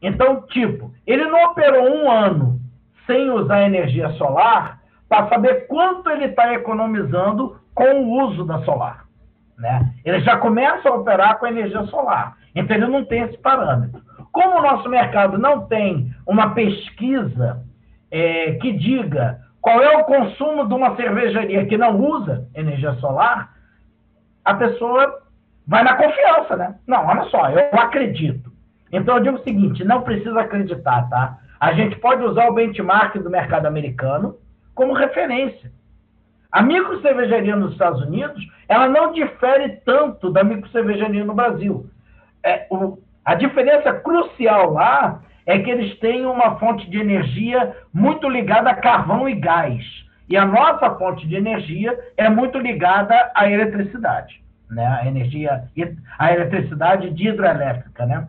[0.00, 2.60] Então, tipo, ele não operou um ano
[3.06, 9.04] sem usar energia solar para saber quanto ele está economizando com o uso da solar.
[9.58, 9.92] Né?
[10.04, 12.36] Ele já começa a operar com energia solar.
[12.54, 14.02] Então, ele não tem esse parâmetro.
[14.32, 17.62] Como o nosso mercado não tem uma pesquisa
[18.10, 23.52] é, que diga qual é o consumo de uma cervejaria que não usa energia solar,
[24.44, 25.22] a pessoa
[25.66, 26.74] vai na confiança, né?
[26.86, 28.50] Não, olha só, eu acredito.
[28.90, 31.38] Então eu digo o seguinte: não precisa acreditar, tá?
[31.60, 34.36] A gente pode usar o benchmark do mercado americano
[34.74, 35.70] como referência.
[36.50, 41.86] A micro cervejaria nos Estados Unidos, ela não difere tanto da micro cervejaria no Brasil.
[42.42, 48.28] É, o, a diferença crucial lá é que eles têm uma fonte de energia muito
[48.28, 49.84] ligada a carvão e gás.
[50.28, 54.86] E a nossa fonte de energia é muito ligada à eletricidade, né?
[54.86, 55.64] A energia,
[56.18, 58.26] a eletricidade de hidrelétrica, né?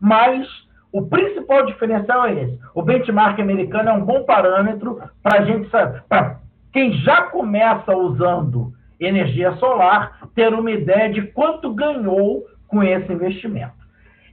[0.00, 0.46] Mas
[0.92, 2.58] o principal diferencial é esse.
[2.74, 5.68] O benchmark americano é um bom parâmetro para gente
[6.08, 6.38] para
[6.72, 13.75] quem já começa usando energia solar ter uma ideia de quanto ganhou com esse investimento.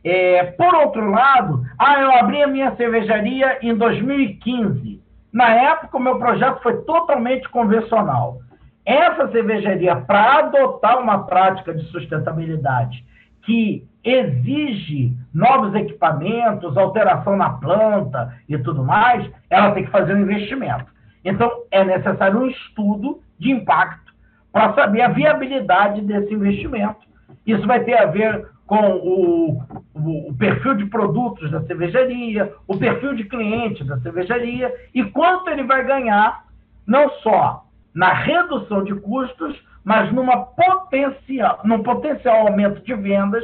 [0.03, 5.01] É, por outro lado, ah, eu abri a minha cervejaria em 2015.
[5.31, 8.39] Na época, o meu projeto foi totalmente convencional.
[8.85, 13.05] Essa cervejaria, para adotar uma prática de sustentabilidade
[13.43, 20.21] que exige novos equipamentos, alteração na planta e tudo mais, ela tem que fazer um
[20.21, 20.91] investimento.
[21.23, 24.13] Então, é necessário um estudo de impacto
[24.51, 27.07] para saber a viabilidade desse investimento.
[27.45, 29.61] Isso vai ter a ver com o,
[29.93, 35.63] o, perfil de produtos da cervejaria, o perfil de cliente da cervejaria e quanto ele
[35.63, 36.45] vai ganhar,
[36.87, 43.43] não só na redução de custos, mas numa potencial, num potencial aumento de vendas,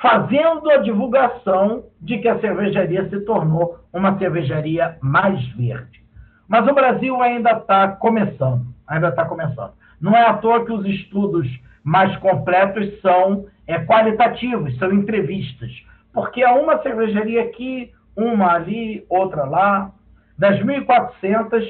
[0.00, 6.04] fazendo a divulgação de que a cervejaria se tornou uma cervejaria mais verde.
[6.48, 9.72] Mas o Brasil ainda está começando, ainda está começando.
[10.00, 11.48] Não é à toa que os estudos
[11.86, 15.70] mais completos são é, qualitativos, são entrevistas.
[16.12, 19.92] Porque há uma cervejaria aqui, uma ali, outra lá.
[20.36, 21.64] Das 1.400,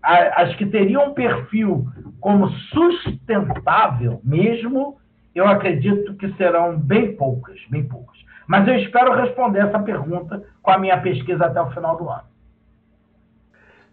[0.00, 1.88] as que teriam um perfil
[2.20, 4.96] como sustentável mesmo,
[5.34, 8.16] eu acredito que serão bem poucas, bem poucas.
[8.46, 12.28] Mas eu espero responder essa pergunta com a minha pesquisa até o final do ano.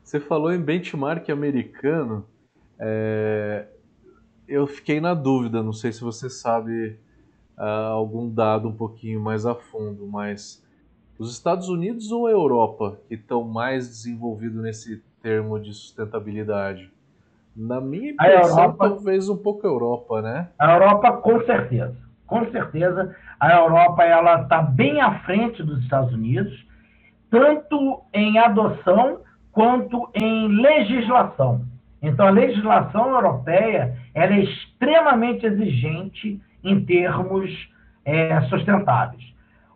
[0.04, 2.23] Você falou em benchmark americano.
[2.78, 3.65] É...
[4.47, 6.97] Eu fiquei na dúvida, não sei se você sabe
[7.58, 10.63] uh, algum dado um pouquinho mais a fundo, mas
[11.17, 16.91] os Estados Unidos ou a Europa que estão mais desenvolvidos nesse termo de sustentabilidade?
[17.55, 20.49] Na minha impressão, Europa, talvez um pouco a Europa, né?
[20.60, 21.95] A Europa, com certeza.
[22.27, 26.65] Com certeza, a Europa ela está bem à frente dos Estados Unidos,
[27.29, 29.19] tanto em adoção
[29.51, 31.65] quanto em legislação.
[32.06, 37.52] Então, a legislação europeia ela é extremamente exigente em termos
[38.06, 39.24] é, sustentáveis.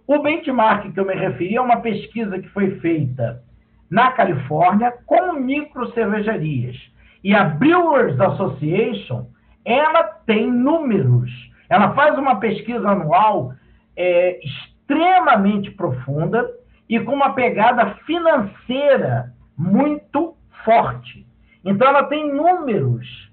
[0.06, 3.42] O benchmark que eu me referi é uma pesquisa que foi feita
[3.90, 6.78] na Califórnia com micro cervejarias.
[7.24, 9.26] E a Brewers Association,
[9.66, 11.32] ela tem números.
[11.68, 13.54] Ela faz uma pesquisa anual
[13.98, 16.48] é, extremamente profunda
[16.88, 21.29] e com uma pegada financeira muito forte.
[21.64, 23.30] Então, ela tem números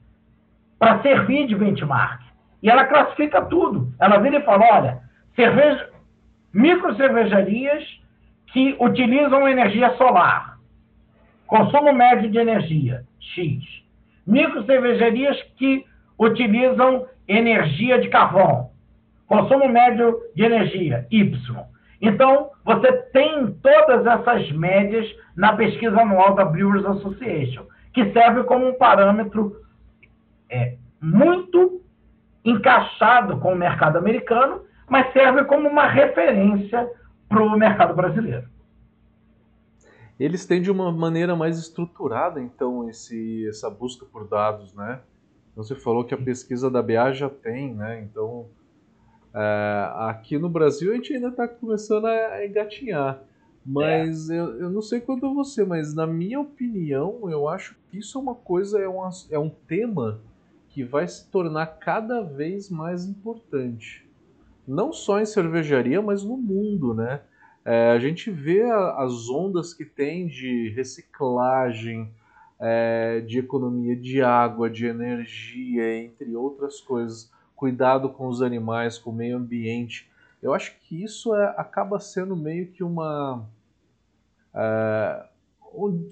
[0.79, 2.21] para servir de benchmark.
[2.63, 3.93] E ela classifica tudo.
[4.01, 5.03] Ela vira e fala: olha,
[5.35, 5.91] cerveja,
[6.53, 7.85] micro cervejarias
[8.53, 10.59] que utilizam energia solar,
[11.47, 13.63] consumo médio de energia, X.
[14.27, 15.85] Micro cervejarias que
[16.19, 18.71] utilizam energia de carvão,
[19.27, 21.67] consumo médio de energia, Y.
[22.01, 27.65] Então, você tem todas essas médias na pesquisa anual da Brewers Association,
[27.97, 29.59] que serve como um parâmetro
[30.51, 31.81] é, muito
[32.45, 36.91] encaixado com o mercado americano, mas serve como uma referência
[37.27, 38.47] para o mercado brasileiro.
[40.21, 45.01] Eles têm de uma maneira mais estruturada, então, esse, essa busca por dados, né?
[45.55, 48.03] Você falou que a pesquisa da BA já tem, né?
[48.03, 48.47] Então,
[49.35, 53.23] é, aqui no Brasil a gente ainda está começando a engatinhar.
[53.67, 54.39] Mas é.
[54.39, 58.21] eu, eu não sei quanto você, mas na minha opinião, eu acho que isso é
[58.21, 60.21] uma coisa, é, uma, é um tema
[60.69, 64.07] que vai se tornar cada vez mais importante.
[64.69, 67.23] Não só em cervejaria, mas no mundo, né?
[67.65, 72.13] É, a gente vê a, as ondas que tem de reciclagem,
[72.61, 77.33] é, de economia de água, de energia, entre outras coisas.
[77.55, 80.09] Cuidado com os animais, com o meio ambiente.
[80.43, 83.49] Eu acho que isso é, acaba sendo meio que uma.
[84.57, 85.25] É,
[85.75, 86.09] um,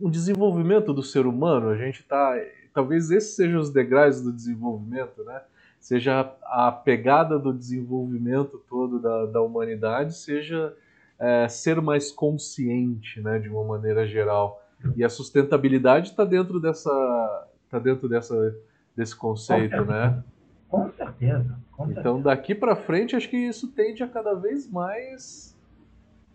[0.00, 1.70] um desenvolvimento do ser humano.
[1.70, 2.34] A gente está.
[2.72, 5.40] Talvez esses sejam os degraus do desenvolvimento, né?
[5.80, 10.74] Seja a pegada do desenvolvimento todo da, da humanidade, seja
[11.18, 14.62] é, ser mais consciente, né, de uma maneira geral.
[14.94, 18.56] E a sustentabilidade está dentro dessa, tá dentro dessa,
[18.96, 20.22] desse conceito, né?
[20.68, 21.58] Com certeza.
[21.72, 22.00] Com certeza.
[22.00, 25.49] Então, daqui para frente, acho que isso tende a cada vez mais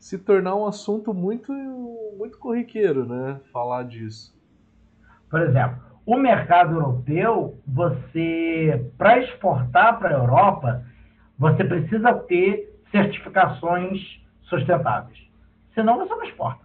[0.06, 1.52] se tornar um assunto muito,
[2.16, 3.40] muito corriqueiro, né?
[3.52, 4.40] Falar disso.
[5.28, 10.86] Por exemplo, o mercado europeu, você, para exportar para a Europa,
[11.40, 15.18] você precisa ter certificações sustentáveis.
[15.74, 16.64] Senão você não exporta.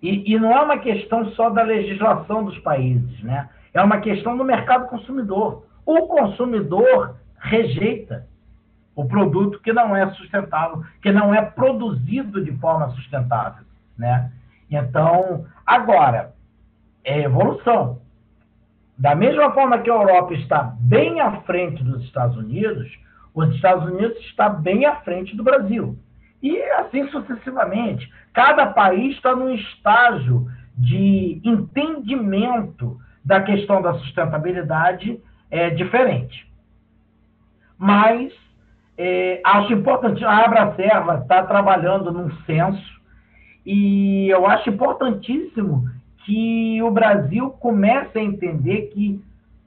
[0.00, 3.50] E, e, não é uma questão só da legislação dos países, né?
[3.74, 5.66] É uma questão do mercado consumidor.
[5.84, 8.26] O consumidor rejeita
[8.98, 13.64] o produto que não é sustentável, que não é produzido de forma sustentável,
[13.96, 14.32] né?
[14.68, 16.34] Então, agora,
[17.04, 18.00] é evolução.
[18.98, 22.90] Da mesma forma que a Europa está bem à frente dos Estados Unidos,
[23.32, 25.96] os Estados Unidos está bem à frente do Brasil.
[26.42, 28.12] E assim sucessivamente.
[28.32, 35.20] Cada país está num estágio de entendimento da questão da sustentabilidade
[35.52, 36.52] é, diferente.
[37.78, 38.32] Mas
[38.98, 42.98] é, acho importante, a Abracerva está trabalhando num censo
[43.64, 45.88] e eu acho importantíssimo
[46.24, 49.22] que o Brasil comece a entender que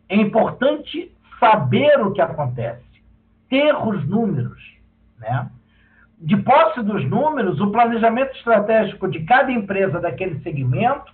[0.10, 1.10] é importante
[1.40, 2.84] saber o que acontece,
[3.50, 4.62] ter os números,
[5.18, 5.50] né?
[6.20, 11.12] De posse dos números, o planejamento estratégico de cada empresa daquele segmento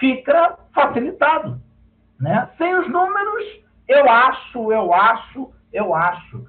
[0.00, 1.60] fica facilitado.
[2.18, 2.48] Né?
[2.58, 3.44] Sem os números,
[3.86, 6.44] eu acho, eu acho, eu acho.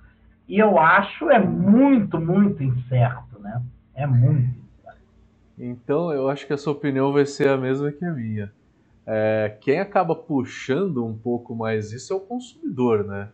[0.49, 3.39] E eu acho é muito, muito incerto.
[3.39, 3.61] Né?
[3.93, 4.99] É muito incerto.
[5.59, 8.51] Então, eu acho que a sua opinião vai ser a mesma que a minha.
[9.05, 13.29] É, quem acaba puxando um pouco mais isso é o consumidor, né?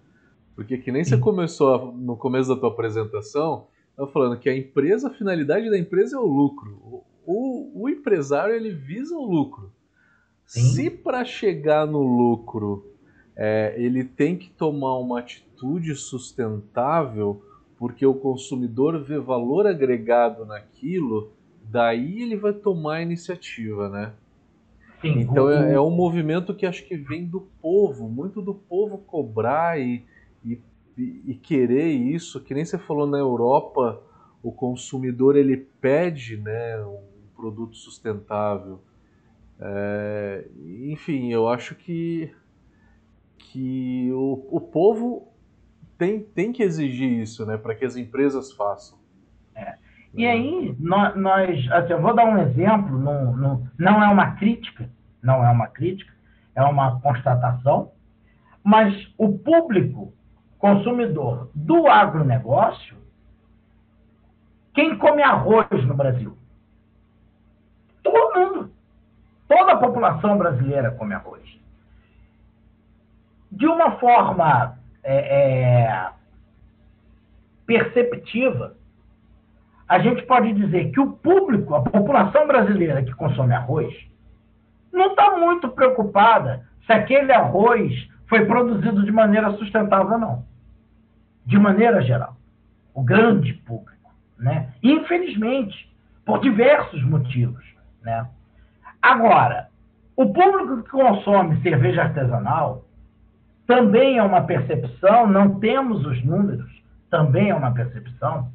[0.55, 5.07] Porque que nem você começou no começo da tua apresentação, eu falando que a empresa,
[5.07, 6.71] a finalidade da empresa é o lucro.
[6.81, 9.71] O, o, o empresário ele visa o lucro.
[10.45, 10.61] Sim.
[10.61, 12.94] Se para chegar no lucro
[13.35, 17.43] é, ele tem que tomar uma atitude sustentável,
[17.77, 21.31] porque o consumidor vê valor agregado naquilo,
[21.63, 24.13] daí ele vai tomar a iniciativa, né?
[25.01, 28.97] Sim, então é, é, um movimento que acho que vem do povo, muito do povo
[28.97, 30.03] cobrar e,
[30.43, 30.59] e,
[30.97, 34.01] e querer isso, que nem você falou na Europa,
[34.41, 37.01] o consumidor ele pede né, um
[37.35, 38.79] produto sustentável.
[39.59, 40.45] É,
[40.87, 42.31] enfim, eu acho que,
[43.55, 45.31] que o, o povo
[45.97, 48.97] tem, tem que exigir isso, né, para que as empresas façam.
[49.55, 49.75] É.
[50.13, 54.31] E aí, nós, nós assim, eu vou dar um exemplo, não, não, não é uma
[54.31, 54.89] crítica,
[55.23, 56.13] não é uma crítica,
[56.53, 57.93] é uma constatação,
[58.61, 60.13] mas o público
[60.57, 62.97] consumidor do agronegócio,
[64.73, 66.37] quem come arroz no Brasil?
[68.03, 68.71] Todo mundo.
[69.47, 71.64] Toda a população brasileira come arroz.
[73.55, 76.09] De uma forma é, é,
[77.65, 78.75] perceptiva,
[79.87, 83.93] a gente pode dizer que o público, a população brasileira que consome arroz,
[84.91, 87.93] não está muito preocupada se aquele arroz
[88.27, 90.45] foi produzido de maneira sustentável ou não.
[91.45, 92.35] De maneira geral.
[92.93, 94.11] O grande público.
[94.37, 94.73] Né?
[94.81, 95.93] Infelizmente,
[96.25, 97.63] por diversos motivos.
[98.01, 98.27] Né?
[99.01, 99.69] Agora,
[100.15, 102.84] o público que consome cerveja artesanal
[103.67, 106.69] também é uma percepção, não temos os números,
[107.09, 108.49] também é uma percepção,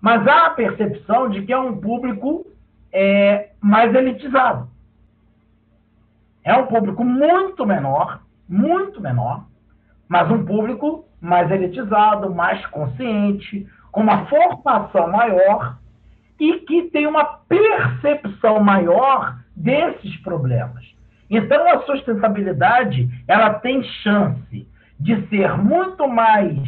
[0.00, 2.46] mas há a percepção de que é um público
[2.92, 4.68] é, mais elitizado.
[6.44, 9.46] É um público muito menor, muito menor,
[10.08, 15.78] mas um público mais elitizado, mais consciente, com uma formação maior
[16.40, 20.84] e que tem uma percepção maior desses problemas.
[21.32, 24.68] Então, a sustentabilidade ela tem chance
[25.00, 26.58] de ser muito mais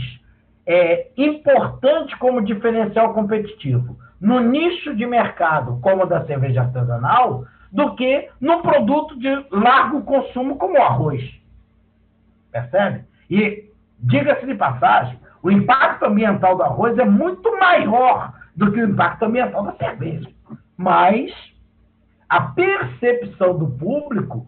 [0.66, 7.94] é, importante como diferencial competitivo no nicho de mercado como o da cerveja artesanal do
[7.94, 11.22] que no produto de largo consumo como o arroz.
[12.50, 13.04] Percebe?
[13.28, 18.88] E, diga-se de passagem, o impacto ambiental do arroz é muito maior do que o
[18.88, 20.30] impacto ambiental da cerveja.
[20.74, 21.30] Mas
[22.28, 24.46] a percepção do público,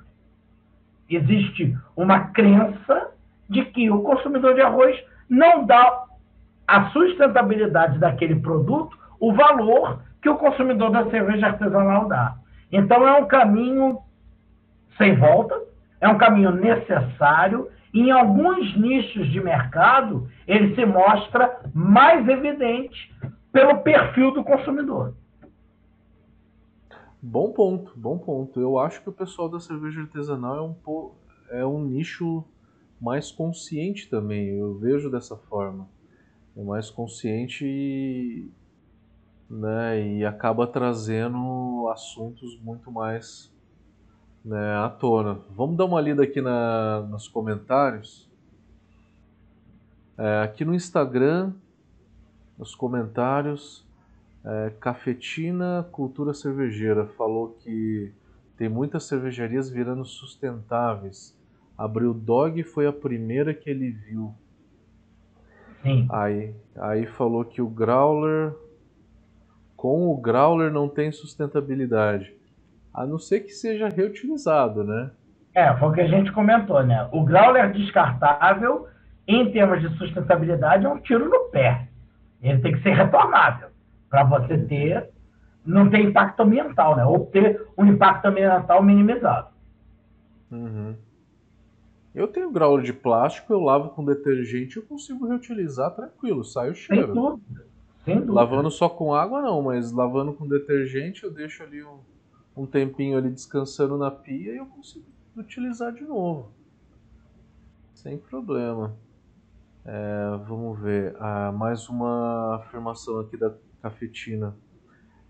[1.09, 3.11] existe uma crença
[3.49, 4.97] de que o consumidor de arroz
[5.29, 6.05] não dá
[6.67, 12.35] a sustentabilidade daquele produto, o valor que o consumidor da cerveja artesanal dá.
[12.73, 13.99] Então é um caminho
[14.99, 15.55] sem volta,
[16.01, 17.69] é um caminho necessário.
[17.95, 23.15] Em alguns nichos de mercado, ele se mostra mais evidente
[23.53, 25.15] pelo perfil do consumidor.
[27.23, 28.61] Bom ponto, bom ponto.
[28.61, 31.11] Eu acho que o pessoal da cerveja artesanal é um,
[31.51, 32.45] é um nicho
[33.01, 34.49] mais consciente também.
[34.49, 35.89] Eu vejo dessa forma.
[36.55, 38.51] É mais consciente e,
[39.49, 43.53] né, e acaba trazendo assuntos muito mais
[44.45, 45.41] né, à tona.
[45.51, 48.31] Vamos dar uma lida aqui na, nos comentários.
[50.19, 51.53] É, aqui no Instagram,
[52.59, 53.86] nos comentários,
[54.47, 58.13] é, Cafetina Cultura Cervejeira falou que
[58.57, 61.37] tem muitas cervejarias virando sustentáveis.
[61.77, 64.33] Abriu Dog foi a primeira que ele viu.
[65.83, 66.07] Sim.
[66.11, 68.55] Aí, aí falou que o Growler,
[69.77, 72.33] com o Growler não tem sustentabilidade.
[72.95, 75.11] A não ser que seja reutilizado, né?
[75.55, 77.09] É, foi o que a gente comentou, né?
[77.13, 78.87] O Growler descartável,
[79.27, 81.89] em termos de sustentabilidade, é um tiro no pé.
[82.41, 83.76] Ele tem que ser retornável
[84.09, 85.11] para você ter,
[85.65, 87.05] não ter impacto ambiental, né?
[87.05, 89.49] Ou ter um impacto ambiental minimizado.
[90.51, 90.95] Uhum.
[92.15, 96.75] Eu tenho graulo de plástico, eu lavo com detergente, eu consigo reutilizar tranquilo, sai o
[96.75, 97.07] cheiro.
[97.07, 97.67] Sem dúvida.
[98.05, 98.33] Sem dúvida.
[98.33, 101.99] Lavando só com água não, mas lavando com detergente eu deixo ali um,
[102.57, 105.05] um tempinho ali descansando na pia e eu consigo
[105.37, 106.51] utilizar de novo.
[107.93, 108.95] Sem problema.
[109.85, 111.15] É, vamos ver.
[111.21, 113.53] Ah, mais uma afirmação aqui da
[113.87, 114.55] cafetina.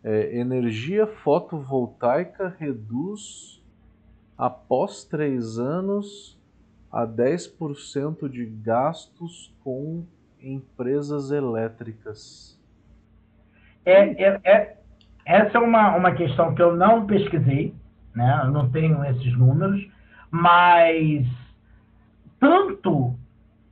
[0.03, 3.63] É, energia fotovoltaica reduz
[4.39, 6.39] após três anos
[6.91, 10.07] a 10% de gastos com
[10.41, 12.59] empresas elétricas.
[13.85, 14.77] É, é, é,
[15.25, 17.75] essa é uma, uma questão que eu não pesquisei,
[18.15, 18.43] né?
[18.45, 19.87] eu não tenho esses números,
[20.31, 21.27] mas
[22.39, 23.15] tanto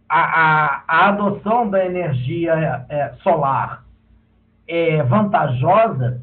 [0.08, 3.83] a, a, a adoção da energia é, solar
[4.66, 6.22] é, vantajosa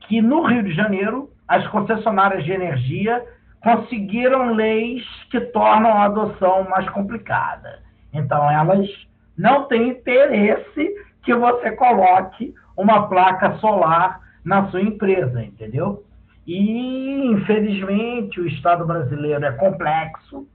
[0.00, 3.24] que no Rio de Janeiro as concessionárias de energia
[3.60, 7.80] conseguiram leis que tornam a adoção mais complicada.
[8.12, 8.88] Então elas
[9.36, 16.04] não têm interesse que você coloque uma placa solar na sua empresa, entendeu?
[16.46, 20.46] E infelizmente o Estado brasileiro é complexo.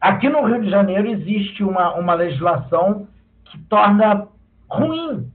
[0.00, 3.08] Aqui no Rio de Janeiro existe uma, uma legislação
[3.46, 4.28] que torna
[4.68, 5.32] ruim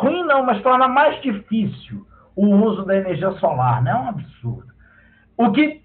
[0.00, 3.90] ruim não, mas torna mais difícil o uso da energia solar, né?
[3.90, 4.72] É um absurdo.
[5.36, 5.82] O que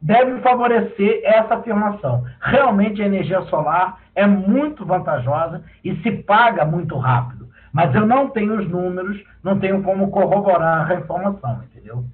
[0.00, 2.24] deve favorecer essa afirmação.
[2.40, 7.48] Realmente a energia solar é muito vantajosa e se paga muito rápido.
[7.72, 12.04] Mas eu não tenho os números, não tenho como corroborar a informação, entendeu?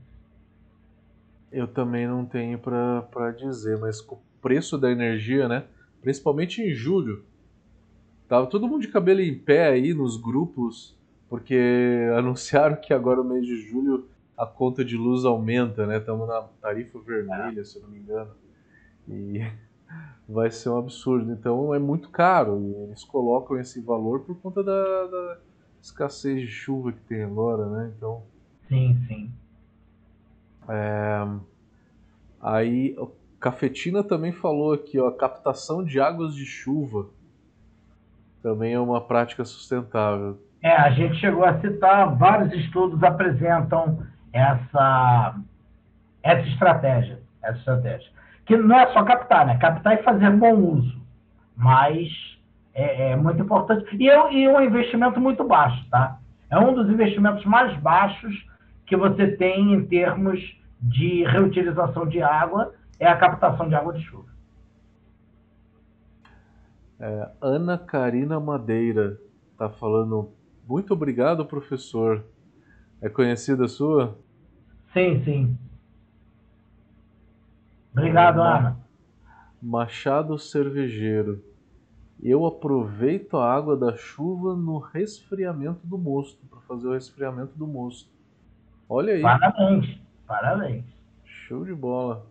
[1.53, 5.65] Eu também não tenho para dizer, mas o preço da energia, né?
[6.03, 7.25] Principalmente em julho,
[8.29, 10.99] tava todo mundo de cabelo em pé aí nos grupos
[11.35, 11.59] porque
[12.17, 14.09] anunciaram que agora no mês de julho
[14.39, 15.99] a conta de luz aumenta, né?
[15.99, 17.65] Estamos na tarifa vermelha, é.
[17.65, 18.31] se eu não me engano.
[19.09, 19.45] E
[20.29, 21.33] vai ser um absurdo.
[21.33, 22.61] Então é muito caro.
[22.61, 25.39] E eles colocam esse valor por conta da, da
[25.83, 27.93] escassez de chuva que tem agora, né?
[27.97, 28.23] Então.
[28.69, 29.31] Sim, sim.
[30.69, 31.27] É...
[32.41, 32.97] Aí,
[33.41, 37.09] Cafetina também falou aqui, ó, captação de águas de chuva
[38.41, 40.39] também é uma prática sustentável.
[40.65, 43.99] É, a gente chegou a citar, vários estudos apresentam
[44.33, 45.37] essa,
[46.23, 48.11] essa estratégia, essa estratégia.
[48.47, 49.59] Que não é só captar, né?
[49.59, 50.99] Captar e fazer bom uso.
[51.55, 52.09] Mas
[52.73, 53.95] é, é muito importante.
[53.95, 56.19] E é, e um investimento muito baixo, tá?
[56.49, 58.35] É um dos investimentos mais baixos
[58.87, 60.41] que você tem em termos
[60.81, 64.33] de reutilização de água, é a captação de água de chuva.
[66.99, 69.19] É, Ana Karina Madeira
[69.53, 70.33] está falando
[70.67, 72.25] muito obrigado, professor.
[73.01, 74.17] É conhecida sua?
[74.93, 75.59] Sim, sim.
[77.93, 78.79] Obrigado, Ana.
[79.61, 81.43] Machado Cervejeiro.
[82.23, 87.67] Eu aproveito a água da chuva no resfriamento do mosto, para fazer o resfriamento do
[87.67, 88.09] mosto.
[88.89, 89.23] Olha aí.
[89.23, 90.85] Parabéns, parabéns.
[91.25, 92.27] Show de bola.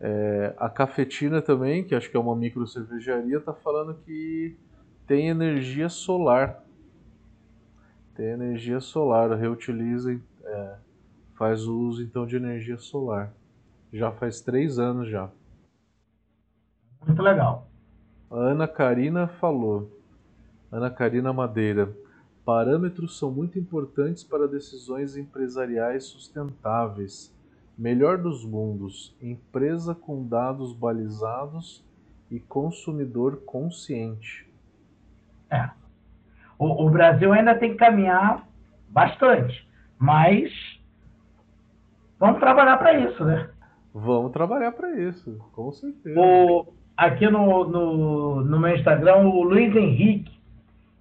[0.00, 4.56] É, a Cafetina também, que acho que é uma micro cervejaria, está falando que
[5.06, 6.64] tem energia solar.
[8.14, 10.76] Tem energia solar, reutiliza, é,
[11.34, 13.32] faz o uso então de energia solar.
[13.92, 15.30] Já faz três anos já.
[17.04, 17.68] Muito legal.
[18.30, 19.90] A Ana Karina falou.
[20.70, 21.94] Ana Karina Madeira.
[22.44, 27.34] Parâmetros são muito importantes para decisões empresariais sustentáveis.
[27.76, 31.84] Melhor dos mundos, empresa com dados balizados
[32.30, 34.48] e consumidor consciente.
[35.54, 35.70] É.
[36.58, 38.46] O, o Brasil ainda tem que caminhar
[38.88, 39.66] bastante,
[39.98, 40.50] mas
[42.18, 43.50] vamos trabalhar para isso, né?
[43.92, 46.18] Vamos trabalhar para isso, com certeza.
[46.18, 50.32] O, aqui no, no, no meu Instagram, o Luiz Henrique,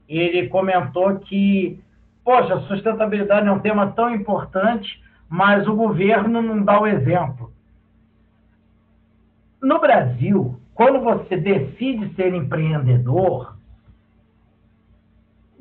[0.08, 1.80] ele comentou que,
[2.24, 7.52] poxa, sustentabilidade é um tema tão importante, mas o governo não dá o exemplo.
[9.62, 13.53] No Brasil, quando você decide ser empreendedor,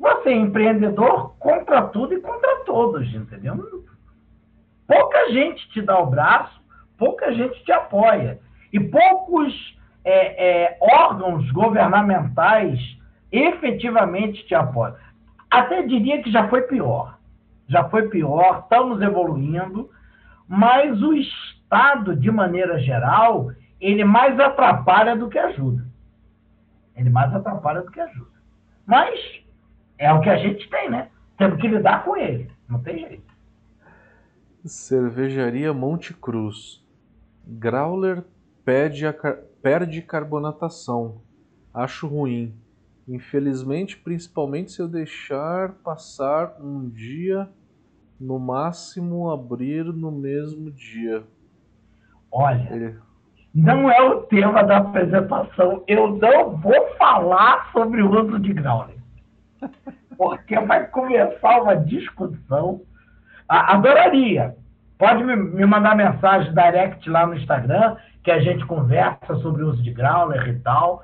[0.03, 3.85] você é empreendedor contra tudo e contra todos, entendeu?
[4.85, 6.61] Pouca gente te dá o braço,
[6.97, 8.37] pouca gente te apoia.
[8.73, 9.53] E poucos
[10.03, 12.77] é, é, órgãos governamentais
[13.31, 14.97] efetivamente te apoiam.
[15.49, 17.17] Até diria que já foi pior.
[17.69, 19.89] Já foi pior, estamos evoluindo,
[20.45, 25.85] mas o Estado, de maneira geral, ele mais atrapalha do que ajuda.
[26.93, 28.33] Ele mais atrapalha do que ajuda.
[28.85, 29.42] Mas
[29.97, 31.09] é o que a gente tem, né?
[31.37, 32.49] Temos que lidar com ele.
[32.69, 33.33] Não tem jeito.
[34.65, 36.83] Cervejaria Monte Cruz.
[37.45, 38.23] Growler
[38.63, 39.13] perde, a,
[39.61, 41.21] perde carbonatação.
[41.73, 42.53] Acho ruim.
[43.07, 47.49] Infelizmente, principalmente se eu deixar passar um dia,
[48.19, 51.23] no máximo abrir no mesmo dia.
[52.31, 52.95] Olha, Ele...
[53.53, 55.83] não é o tema da apresentação.
[55.85, 59.02] Eu não vou falar sobre o uso de Growler.
[60.17, 62.81] Porque vai começar uma discussão.
[63.47, 64.55] Adoraria.
[64.97, 69.83] Pode me mandar mensagem direct lá no Instagram, que a gente conversa sobre o uso
[69.83, 71.03] de Growler e tal.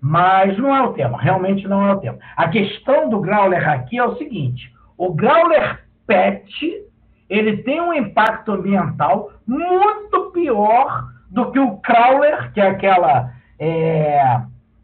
[0.00, 2.18] Mas não é o tema, realmente não é o tema.
[2.36, 6.82] A questão do Growler aqui é o seguinte: o Growler PET
[7.32, 14.20] ele tem um impacto ambiental muito pior do que o Crawler, que é aquela é,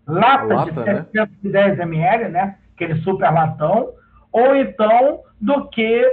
[0.07, 1.85] lata, lata, de 710 né?
[1.85, 2.57] ml, né?
[2.79, 3.91] Aquele super latão,
[4.33, 6.05] ou então do que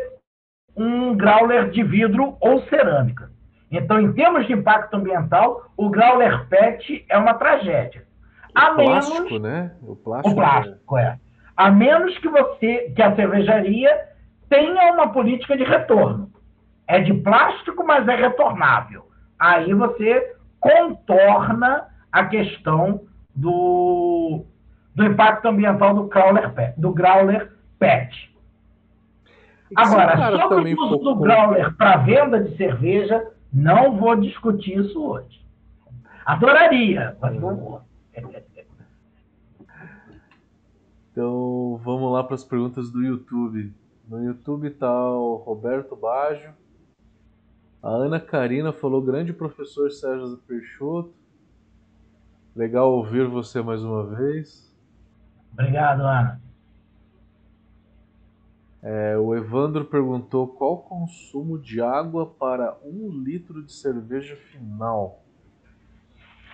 [0.75, 3.29] um growler de vidro ou cerâmica.
[3.71, 8.05] Então, em termos de impacto ambiental, o growler PET é uma tragédia.
[8.53, 9.71] A o menos, plástico, né?
[9.81, 11.03] O plástico, o plástico é.
[11.03, 11.19] é.
[11.55, 13.89] A menos que você, que a cervejaria
[14.49, 16.29] tenha uma política de retorno.
[16.87, 19.07] É de plástico, mas é retornável.
[19.39, 23.01] Aí você contorna a questão
[23.35, 24.45] do,
[24.95, 26.79] do impacto ambiental do growler PET.
[26.79, 28.33] Do growler PET.
[29.75, 35.43] Agora, sobre o uso do growler para venda de cerveja, não vou discutir isso hoje.
[36.25, 37.81] Adoraria, mas não vou.
[41.11, 43.73] Então vamos lá para as perguntas do YouTube.
[44.07, 46.53] No YouTube está o Roberto Baggio.
[47.81, 51.13] A Ana Karina falou: grande professor Sérgio Peixoto.
[52.55, 54.74] Legal ouvir você mais uma vez.
[55.57, 56.41] Obrigado, Ana.
[58.83, 65.23] É, o Evandro perguntou qual o consumo de água para um litro de cerveja final.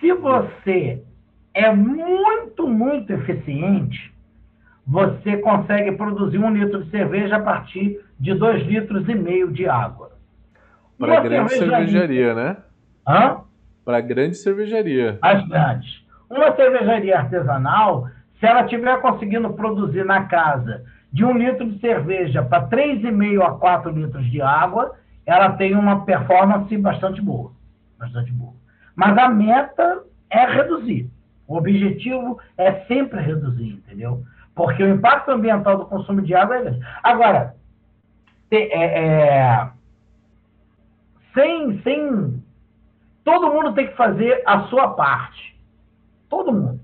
[0.00, 1.04] Se você
[1.52, 4.14] é muito, muito eficiente,
[4.86, 9.68] você consegue produzir um litro de cerveja a partir de dois litros e meio de
[9.68, 10.12] água.
[10.98, 12.56] Para grande cervejaria, cervejaria, né?
[13.06, 13.40] Hã?
[13.84, 15.18] Para grande cervejaria.
[15.20, 16.02] As grandes.
[16.30, 18.08] Uma cervejaria artesanal
[18.42, 23.52] se ela estiver conseguindo produzir na casa de um litro de cerveja para 3,5 a
[23.52, 27.52] 4 litros de água, ela tem uma performance bastante boa.
[27.96, 28.54] Bastante boa.
[28.96, 31.08] Mas a meta é reduzir.
[31.46, 34.24] O objetivo é sempre reduzir, entendeu?
[34.56, 36.80] Porque o impacto ambiental do consumo de água é grande.
[37.00, 37.54] Agora,
[38.50, 39.70] é, é,
[41.32, 42.42] sem, sem.
[43.22, 45.56] Todo mundo tem que fazer a sua parte.
[46.28, 46.81] Todo mundo.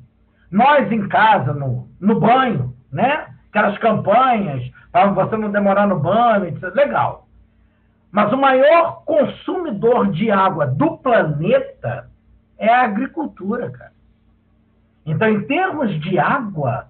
[0.50, 3.28] Nós em casa, no, no banho, né?
[3.50, 6.74] Aquelas campanhas para você não demorar no banho, etc.
[6.74, 7.26] Legal.
[8.10, 12.10] Mas o maior consumidor de água do planeta
[12.56, 13.92] é a agricultura, cara.
[15.04, 16.88] Então, em termos de água,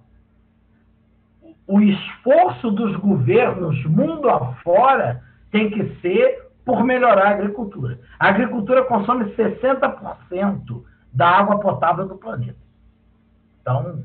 [1.67, 7.99] o esforço dos governos mundo afora tem que ser por melhorar a agricultura.
[8.19, 10.83] A agricultura consome 60%
[11.13, 12.57] da água potável do planeta.
[13.61, 14.03] Então,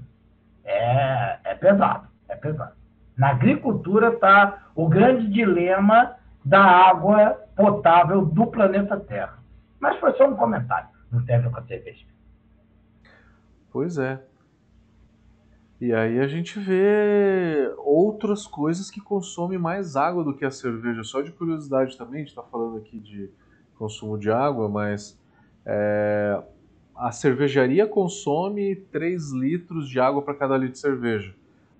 [0.64, 2.72] é, é pesado, é pesado.
[3.16, 9.38] Na agricultura está o grande dilema da água potável do planeta Terra.
[9.78, 12.04] Mas foi só um comentário, não tem a ver com a cerveja.
[13.70, 14.20] Pois é.
[15.80, 21.02] E aí a gente vê outras coisas que consomem mais água do que a cerveja.
[21.02, 23.30] Só de curiosidade também, a gente está falando aqui de
[23.76, 25.20] consumo de água, mas
[25.66, 26.42] é,
[26.96, 31.34] a cervejaria consome 3 litros de água para cada litro de cerveja.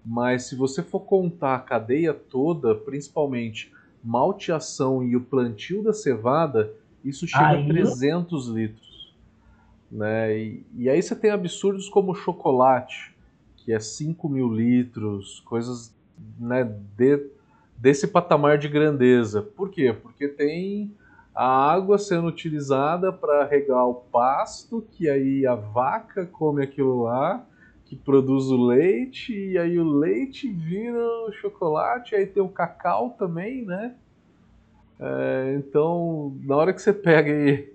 [0.05, 6.73] Mas se você for contar a cadeia toda, principalmente malteação e o plantio da cevada,
[7.05, 7.65] isso chega aí...
[7.65, 9.15] a 300 litros.
[9.91, 10.37] Né?
[10.37, 13.15] E, e, aí você tem absurdos como o chocolate,
[13.57, 15.95] que é 5 mil litros, coisas
[16.39, 16.65] né,
[16.97, 17.27] de,
[17.79, 19.41] desse patamar de grandeza.
[19.41, 19.95] Por quê?
[20.03, 20.93] Porque tem
[21.35, 27.45] a água sendo utilizada para regar o pasto, que aí a vaca come aquilo lá,
[27.85, 33.11] que produz o leite, e aí o leite vira o chocolate, aí tem o cacau
[33.19, 33.95] também, né?
[35.01, 37.75] É, então, na hora que você pega e,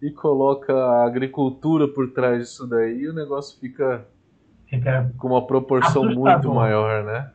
[0.00, 4.06] e coloca a agricultura por trás disso daí, o negócio fica,
[4.66, 7.32] fica com uma proporção muito maior, né?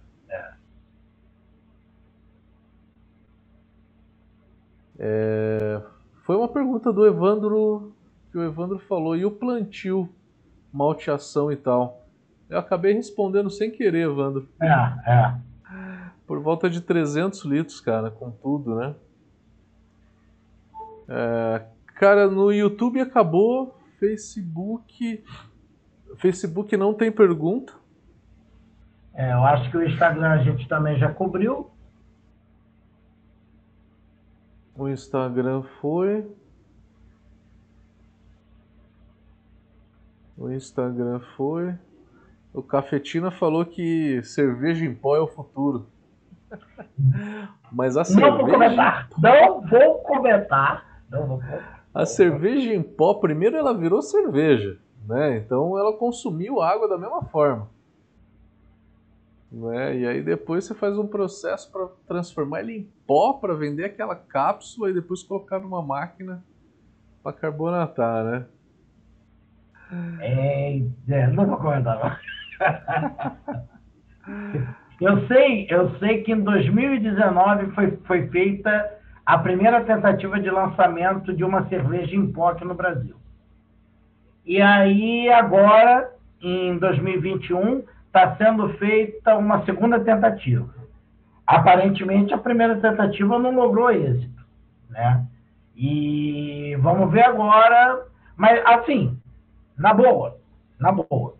[4.97, 5.81] É,
[6.23, 7.93] foi uma pergunta do Evandro
[8.31, 9.15] que o Evandro falou.
[9.15, 10.09] E o plantio,
[10.73, 12.05] malteação e tal?
[12.49, 14.47] Eu acabei respondendo sem querer, Evandro.
[14.61, 15.35] É, é.
[16.27, 18.95] Por volta de 300 litros, cara, com tudo, né?
[21.07, 21.61] É,
[21.95, 23.79] cara, no YouTube acabou.
[23.99, 25.23] Facebook.
[26.17, 27.73] Facebook não tem pergunta.
[29.13, 31.71] É, eu acho que o Instagram a gente também já cobriu.
[34.77, 36.29] O Instagram foi.
[40.37, 41.73] O Instagram foi.
[42.53, 45.87] O Cafetina falou que cerveja em pó é o futuro.
[47.71, 48.37] Mas a não cerveja.
[48.37, 49.09] Vou comentar.
[49.17, 51.01] Não vou comentar.
[51.09, 51.85] Não vou comentar.
[51.93, 55.37] A cerveja em pó, primeiro ela virou cerveja, né?
[55.37, 57.69] Então ela consumiu água da mesma forma.
[59.55, 59.99] Né?
[59.99, 64.13] E aí depois você faz um processo para transformar ele em pó para vender aquela
[64.13, 66.43] cápsula e depois colocar numa máquina
[67.23, 68.45] para carbonatar, né?
[70.19, 72.19] É, é, não vou comentar.
[74.99, 78.91] eu sei, eu sei que em 2019 foi, foi feita
[79.25, 83.15] a primeira tentativa de lançamento de uma cerveja em pó aqui no Brasil.
[84.45, 90.73] E aí agora, em 2021, está sendo feita uma segunda tentativa.
[91.45, 94.41] Aparentemente, a primeira tentativa não logrou êxito,
[94.89, 95.25] né?
[95.75, 98.05] E vamos ver agora,
[98.37, 99.19] mas assim,
[99.77, 100.37] na boa,
[100.79, 101.35] na boa,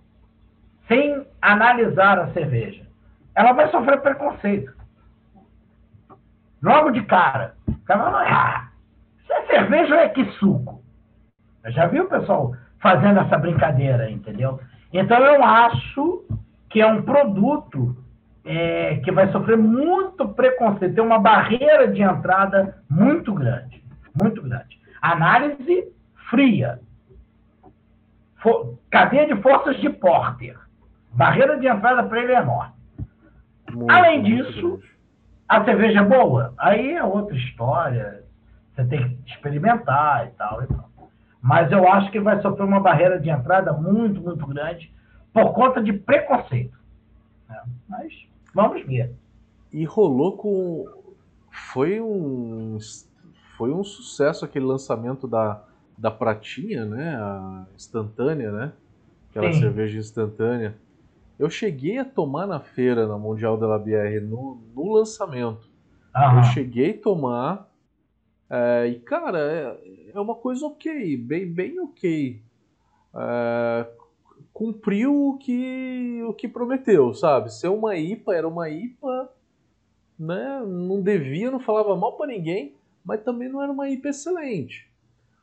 [0.90, 2.86] sem analisar a cerveja,
[3.34, 4.74] ela vai sofrer preconceito.
[6.62, 7.56] Logo de cara.
[7.86, 8.68] Cara vai ah,
[9.24, 10.84] isso é cerveja ou é que suco?
[11.64, 14.60] Eu já vi o pessoal fazendo essa brincadeira, entendeu?
[14.92, 16.26] Então eu acho
[16.70, 17.96] que é um produto
[18.44, 23.84] é, que vai sofrer muito preconceito, tem uma barreira de entrada muito grande,
[24.22, 24.80] muito grande.
[25.02, 25.92] Análise
[26.30, 26.80] fria,
[28.38, 30.56] For, cadeia de forças de Porter,
[31.12, 32.74] barreira de entrada para ele é enorme.
[33.74, 34.80] Muito, Além disso,
[35.50, 38.24] a cerveja é boa, aí é outra história,
[38.76, 40.90] você tem que experimentar e tal, e tal.
[41.42, 44.94] Mas eu acho que vai sofrer uma barreira de entrada muito, muito grande
[45.36, 46.80] por conta de preconceito.
[47.50, 47.62] Né?
[47.90, 48.14] Mas
[48.54, 49.14] vamos ver.
[49.72, 50.86] E rolou com.
[51.74, 52.78] Foi um.
[53.58, 55.62] Foi um sucesso aquele lançamento da,
[55.98, 57.18] da Pratinha, né?
[57.18, 58.74] A instantânea, né?
[59.30, 59.60] Aquela Sim.
[59.60, 60.78] cerveja instantânea.
[61.38, 65.70] Eu cheguei a tomar na feira, na Mundial da BR, no, no lançamento.
[66.16, 66.38] Aham.
[66.38, 67.70] Eu cheguei a tomar.
[68.50, 72.42] É, e, cara, é, é, uma coisa ok, bem, bem ok.
[73.16, 73.88] É,
[74.56, 77.54] cumpriu o que, o que prometeu, sabe?
[77.54, 79.30] Ser uma IPA, era uma IPA,
[80.18, 80.64] né?
[80.66, 84.90] Não devia, não falava mal para ninguém, mas também não era uma IPA excelente.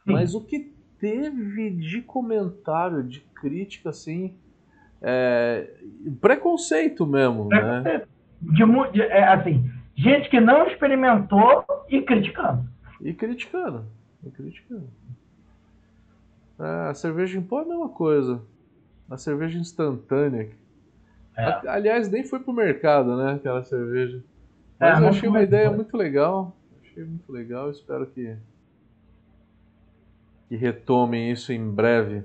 [0.02, 0.12] Sim.
[0.14, 4.34] Mas o que teve de comentário, de crítica, assim,
[5.02, 5.68] é,
[6.18, 8.06] preconceito mesmo, né?
[8.40, 12.66] De, de, é, assim, gente que não experimentou e criticando.
[12.98, 13.84] E criticando.
[14.24, 14.88] E criticando.
[16.58, 18.50] É, a cerveja em pó é a mesma coisa
[19.12, 20.48] uma cerveja instantânea.
[21.36, 21.68] É.
[21.68, 23.34] Aliás, nem foi pro mercado, né?
[23.34, 24.22] Aquela cerveja.
[24.80, 25.76] É, Mas é, eu achei uma ideia foi.
[25.76, 26.56] muito legal.
[26.82, 27.70] Achei muito legal.
[27.70, 28.36] Espero que,
[30.48, 32.24] que retomem isso em breve.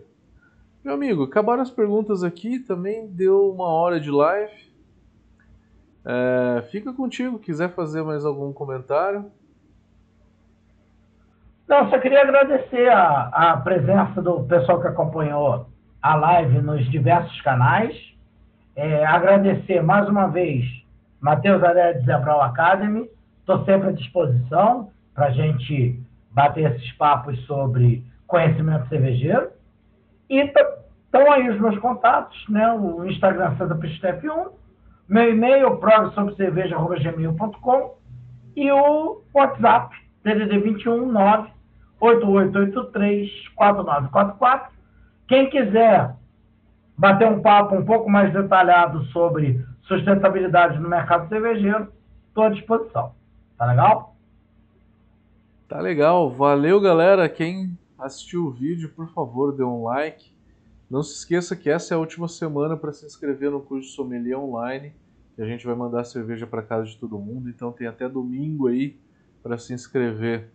[0.81, 2.57] Meu amigo, acabaram as perguntas aqui.
[2.57, 4.71] Também deu uma hora de live.
[6.05, 7.37] É, fica contigo.
[7.37, 9.29] Quiser fazer mais algum comentário?
[11.67, 15.67] Não, só queria agradecer a, a presença do pessoal que acompanhou
[16.01, 17.93] a live nos diversos canais.
[18.75, 20.63] É, agradecer mais uma vez
[21.19, 23.09] Matheus Aré de Zebral Academy.
[23.39, 25.99] Estou sempre à disposição para a gente
[26.31, 29.49] bater esses papos sobre conhecimento cervejeiro.
[30.29, 32.71] E estão aí os meus contatos, né?
[32.73, 34.49] O Instagram Santa Pistef 1,
[35.09, 37.97] meu e-mail, prove-sobre-cerveja.gmail.com
[38.55, 41.49] e o WhatsApp, DDD 21 9
[41.99, 44.76] 8883 4944.
[45.27, 46.15] Quem quiser
[46.97, 51.91] bater um papo um pouco mais detalhado sobre sustentabilidade no mercado cervejeiro,
[52.27, 53.13] estou à disposição.
[53.57, 54.15] Tá legal?
[55.67, 56.29] Tá legal.
[56.29, 57.27] Valeu, galera.
[57.27, 60.33] Quem assistiu o vídeo, por favor, dê um like.
[60.89, 64.39] Não se esqueça que essa é a última semana para se inscrever no curso Sommelier
[64.39, 64.93] Online,
[65.35, 68.67] que a gente vai mandar cerveja para casa de todo mundo, então tem até domingo
[68.67, 68.97] aí
[69.43, 70.49] para se inscrever.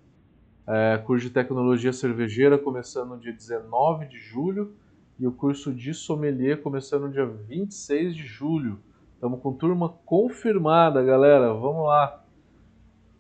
[0.65, 4.73] É, curso de Tecnologia Cervejeira começando no dia 19 de julho
[5.19, 8.79] e o curso de Sommelier começando no dia 26 de julho.
[9.15, 11.53] Estamos com turma confirmada, galera.
[11.53, 12.25] Vamos lá.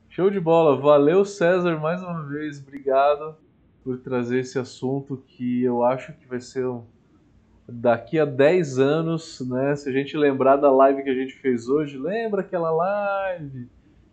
[0.08, 0.76] Show de bola.
[0.80, 2.62] Valeu, César, mais uma vez.
[2.62, 3.34] Obrigado
[3.82, 6.84] por trazer esse assunto que eu acho que vai ser um...
[7.68, 9.74] daqui a 10 anos, né?
[9.74, 13.68] Se a gente lembrar da live que a gente fez hoje, lembra aquela live?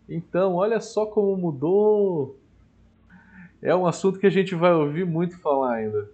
[0.08, 2.39] Então, olha só como mudou.
[3.62, 6.08] É um assunto que a gente vai ouvir muito falar ainda.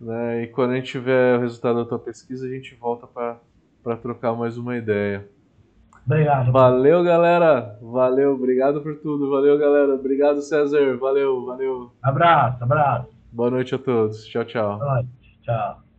[0.00, 0.44] Né?
[0.44, 4.34] E quando a gente tiver o resultado da tua pesquisa, a gente volta para trocar
[4.34, 5.28] mais uma ideia.
[6.04, 6.50] Obrigado.
[6.50, 7.78] Valeu, galera.
[7.80, 9.30] Valeu, obrigado por tudo.
[9.30, 9.94] Valeu, galera.
[9.94, 10.96] Obrigado, César.
[10.96, 11.92] Valeu, valeu.
[12.02, 13.08] Abraço, abraço.
[13.30, 14.24] Boa noite a todos.
[14.26, 14.78] Tchau, tchau.
[14.78, 15.08] Boa noite.
[15.42, 15.89] Tchau.